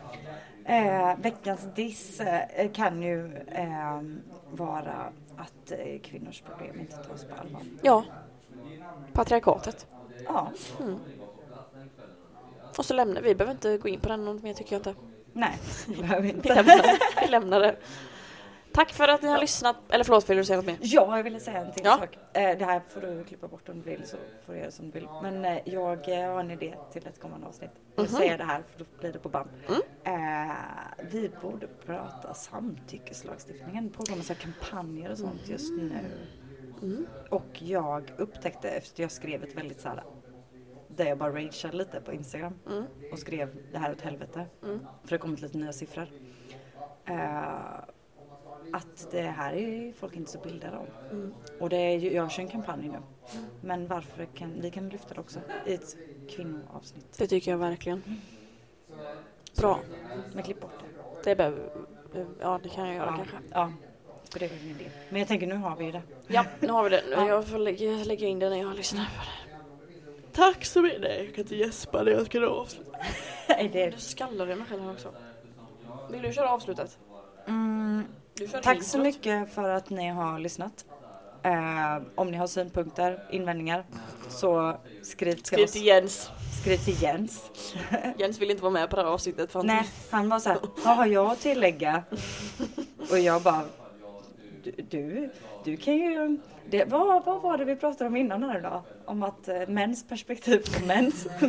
Eh, 0.65 1.17
veckans 1.17 1.67
diss 1.75 2.19
eh, 2.19 2.71
kan 2.71 3.01
ju 3.03 3.35
eh, 3.35 4.01
vara 4.51 5.13
att 5.37 5.71
eh, 5.71 5.99
kvinnors 6.01 6.41
problem 6.41 6.79
inte 6.79 6.95
tas 6.97 7.25
på 7.25 7.35
allvar. 7.41 7.61
Ja, 7.81 8.03
patriarkatet. 9.13 9.87
Ja, 10.25 10.51
Mm. 10.79 10.99
Och 12.77 12.85
så 12.85 12.93
lämnar 12.93 13.21
vi. 13.21 13.35
Behöver 13.35 13.51
inte 13.53 13.77
gå 13.77 13.87
in 13.89 13.99
på 13.99 14.09
den 14.09 14.25
något 14.25 14.43
mer 14.43 14.53
tycker 14.53 14.73
jag 14.75 14.79
inte. 14.79 14.95
nej, 15.33 15.57
det 15.87 16.01
behöver 16.01 16.21
vi 16.21 16.27
Vi 16.31 16.33
inte. 16.35 16.53
lämnar, 16.55 17.21
vi 17.21 17.27
lämnar 17.27 17.59
det. 17.59 17.75
Tack 18.73 18.93
för 18.93 19.07
att 19.07 19.21
ni 19.21 19.27
har 19.29 19.39
lyssnat. 19.39 19.75
Eller 19.89 20.03
förlåt, 20.03 20.29
vill 20.29 20.37
du 20.37 20.45
säga 20.45 20.57
något 20.57 20.65
mer? 20.65 20.77
Ja, 20.81 21.17
jag 21.17 21.23
ville 21.23 21.39
säga 21.39 21.57
en 21.65 21.71
till 21.73 21.81
Ja. 21.85 21.97
sak. 21.97 22.17
Eh, 22.33 22.57
det 22.57 22.65
här 22.65 22.81
får 22.89 23.01
du 23.01 23.23
klippa 23.23 23.47
bort 23.47 23.69
om 23.69 23.81
du 23.81 23.89
vill 23.89 24.07
så 24.07 24.17
får 24.45 24.53
du 24.53 24.59
göra 24.59 24.71
som 24.71 24.85
du 24.85 24.91
vill. 24.91 25.07
Men 25.21 25.45
eh, 25.45 25.57
jag 25.65 26.09
eh, 26.21 26.31
har 26.33 26.39
en 26.39 26.51
idé 26.51 26.75
till 26.93 27.07
ett 27.07 27.21
kommande 27.21 27.47
avsnitt. 27.47 27.69
Jag 27.95 28.03
Mhm. 28.03 28.11
säger 28.17 28.37
det 28.37 28.43
här 28.43 28.63
för 28.71 28.79
då 28.79 28.85
blir 28.99 29.13
det 29.13 29.19
på 29.19 29.29
band. 29.29 29.49
Mm. 30.05 30.55
Vi 31.11 31.31
borde 31.41 31.67
prata 31.85 32.33
samtyckeslagstiftningen. 32.33 33.89
Pågår 33.89 34.15
massa 34.15 34.35
kampanjer 34.35 35.11
och 35.11 35.17
sånt 35.17 35.41
just 35.47 35.71
nu. 35.71 35.91
Mm. 36.81 37.07
Och 37.29 37.61
jag 37.61 38.13
upptäckte 38.17 38.69
efter 38.69 38.93
att 38.95 38.99
jag 38.99 39.11
skrev 39.11 39.43
ett 39.43 39.57
väldigt 39.57 39.81
så 39.81 39.89
här 39.89 40.03
där 40.87 41.05
jag 41.05 41.17
bara 41.17 41.29
rageade 41.35 41.77
lite 41.77 42.01
på 42.01 42.13
Instagram 42.13 42.53
Mm. 42.69 42.83
och 43.11 43.19
skrev 43.19 43.57
det 43.71 43.77
här 43.77 43.91
åt 43.91 44.01
helvete. 44.01 44.45
Mm. 44.63 44.79
För 44.79 45.09
det 45.09 45.13
har 45.13 45.17
kommit 45.19 45.41
lite 45.41 45.57
nya 45.57 45.73
siffror. 45.73 46.07
Eh, 47.05 47.79
att 48.73 49.07
det 49.11 49.21
här 49.21 49.53
är 49.53 49.93
folk 49.93 50.15
inte 50.15 50.31
så 50.31 50.39
bildade 50.39 50.77
om. 50.77 50.87
Mm. 51.11 51.33
Och 51.59 51.69
det 51.69 51.75
är, 51.77 51.97
ju- 51.97 52.13
jag 52.13 52.31
kör 52.31 52.43
en 52.43 52.49
kampanj 52.49 52.87
nu. 52.89 52.97
Men 53.61 53.87
varför 53.87 54.25
kan 54.25 54.61
vi 54.61 54.71
kan 54.71 54.89
lyfta 54.89 55.13
det 55.13 55.19
också 55.19 55.39
i 55.65 55.73
ett 55.73 55.97
kvinnoavsnitt. 56.29 57.17
Det 57.17 57.27
tycker 57.27 57.51
jag 57.51 57.57
verkligen. 57.57 58.03
Bra. 59.57 59.79
Men 60.33 60.43
klipp 60.43 60.61
bort 60.61 60.71
det. 61.23 61.29
Det 61.29 61.35
behöver... 61.35 61.69
Ja, 62.41 62.59
det 62.63 62.69
kan 62.69 62.87
jag 62.87 62.95
göra 62.95 63.05
Ja, 63.09 63.15
kanske. 63.17 63.37
ja, 63.51 63.71
för 64.31 64.39
det 64.39 64.45
idé. 64.45 64.89
Men 65.09 65.19
jag 65.19 65.27
tänker 65.27 65.47
nu 65.47 65.55
har 65.55 65.75
vi 65.75 65.85
ju 65.85 65.91
det. 65.91 66.01
Ja, 66.27 66.45
nu 66.59 66.71
har 66.71 66.83
vi 66.83 66.89
det. 66.89 67.03
Ja. 67.11 67.27
Jag 67.27 67.47
får 67.47 67.57
lägga, 67.57 67.91
lägga 67.91 68.27
in 68.27 68.39
det 68.39 68.49
när 68.49 68.57
jag 68.57 68.75
lyssnar 68.75 69.03
på 69.05 69.21
det. 69.25 69.57
Tack 70.33 70.65
så 70.65 70.81
mycket. 70.81 71.01
Nej, 71.01 71.23
jag 71.25 71.35
kan 71.35 71.43
inte 71.43 71.55
gäspa 71.55 72.03
när 72.03 72.11
jag 72.11 72.25
ska 72.25 72.45
avsluta. 72.47 72.89
Nej, 73.49 73.69
det 73.73 73.89
Du 73.89 73.97
skallar 73.97 74.51
i 74.51 74.55
mig 74.55 74.65
själv 74.69 74.81
här 74.83 74.91
också. 74.91 75.11
Vill 76.11 76.21
du 76.21 76.33
köra 76.33 76.49
avslutet? 76.49 76.97
mm, 77.47 78.05
Du 78.33 78.47
kör 78.47 78.61
Tack 78.61 78.83
så 78.83 78.97
mycket 78.99 79.53
för 79.53 79.69
att 79.69 79.89
ni 79.89 80.09
har 80.09 80.39
lyssnat. 80.39 80.85
Eh, 81.43 81.97
om 82.15 82.31
ni 82.31 82.37
har 82.37 82.47
synpunkter, 82.47 83.19
invändningar 83.31 83.85
så 84.29 84.77
skriv 85.03 85.33
till 85.33 85.45
Skriv 85.45 85.63
oss. 85.65 85.71
till 85.71 85.85
Jens. 85.85 86.29
Skriv 86.61 86.77
till 86.77 87.01
Jens. 87.03 87.51
Jens 88.17 88.39
vill 88.39 88.51
inte 88.51 88.63
vara 88.63 88.73
med 88.73 88.89
på 88.89 88.95
det 88.95 89.01
här 89.01 89.09
avsnittet 89.09 89.51
för 89.51 89.59
han 89.59 89.67
Nej, 89.67 89.89
han 90.11 90.29
var 90.29 90.39
så 90.39 90.49
här, 90.49 90.57
vad 90.85 90.95
har 90.97 91.05
jag 91.05 91.31
att 91.31 91.39
tillägga? 91.39 92.03
Och 93.11 93.19
jag 93.19 93.41
bara, 93.41 93.61
du, 94.89 95.29
du, 95.63 95.77
kan 95.77 95.97
ju, 95.97 96.37
det, 96.69 96.85
vad, 96.85 97.25
vad 97.25 97.41
var 97.41 97.57
det 97.57 97.65
vi 97.65 97.75
pratade 97.75 98.07
om 98.07 98.15
innan 98.15 98.43
här 98.43 98.59
idag? 98.59 98.81
Om 99.05 99.23
att 99.23 99.47
eh, 99.47 99.67
mäns 99.67 100.07
perspektiv 100.07 100.57
på 100.57 100.85
mäns. 100.85 101.27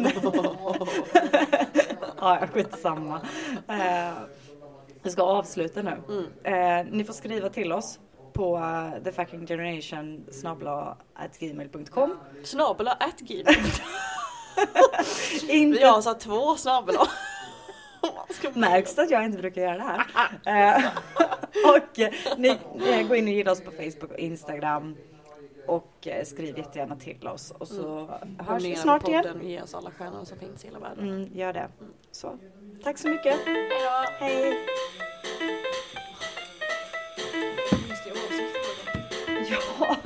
ja, 2.20 2.46
skitsamma. 2.52 3.20
Eh, 3.68 4.12
vi 5.02 5.10
ska 5.10 5.22
avsluta 5.22 5.82
nu. 5.82 5.96
Eh, 6.44 6.86
ni 6.90 7.04
får 7.04 7.12
skriva 7.12 7.48
till 7.48 7.72
oss 7.72 7.98
på 8.32 8.56
uh, 8.56 9.02
the 9.04 9.12
fucking 9.12 9.46
generation 9.46 10.24
gmail.com. 11.38 12.18
Snabela 12.44 12.92
at 12.92 13.20
gmail. 13.20 13.46
Inte 15.48 15.78
Vi 15.78 15.84
har 15.84 16.02
så 16.02 16.08
här 16.08 16.18
två 16.18 16.56
snabela. 16.56 17.08
Märks 18.54 18.94
det 18.94 19.02
att 19.02 19.10
jag 19.10 19.24
inte 19.24 19.38
brukar 19.38 19.62
göra 19.62 19.76
det 19.76 20.04
här? 20.44 20.92
Och 21.64 21.98
ni 22.38 22.48
eh, 22.48 23.08
går 23.08 23.16
in 23.16 23.24
och 23.24 23.32
gillar 23.32 23.52
oss 23.52 23.60
på 23.60 23.70
Facebook 23.70 24.10
och 24.10 24.18
Instagram. 24.18 24.96
Och 25.66 26.06
eh, 26.06 26.24
skriv 26.24 26.58
jättegärna 26.58 26.96
till 26.96 27.28
oss. 27.28 27.50
Och 27.50 27.68
så 27.68 28.10
hörs 28.38 28.62
vi 28.64 28.76
snart 28.76 29.08
igen. 29.08 29.22
podden 29.22 29.40
och 29.40 29.46
ge 29.46 29.62
oss 29.62 29.74
alla 29.74 29.90
stjärnor 29.90 30.24
som 30.24 30.38
finns 30.38 30.64
i 30.64 30.66
hela 30.66 30.78
världen. 30.78 31.08
Mm, 31.08 31.28
gör 31.34 31.52
det. 31.52 31.68
Så, 32.10 32.38
tack 32.84 32.98
så 32.98 33.08
mycket. 33.08 33.36
Hej! 34.18 34.54
Har 38.04 38.12
åsikter. 38.12 38.52
Ja. 39.50 39.96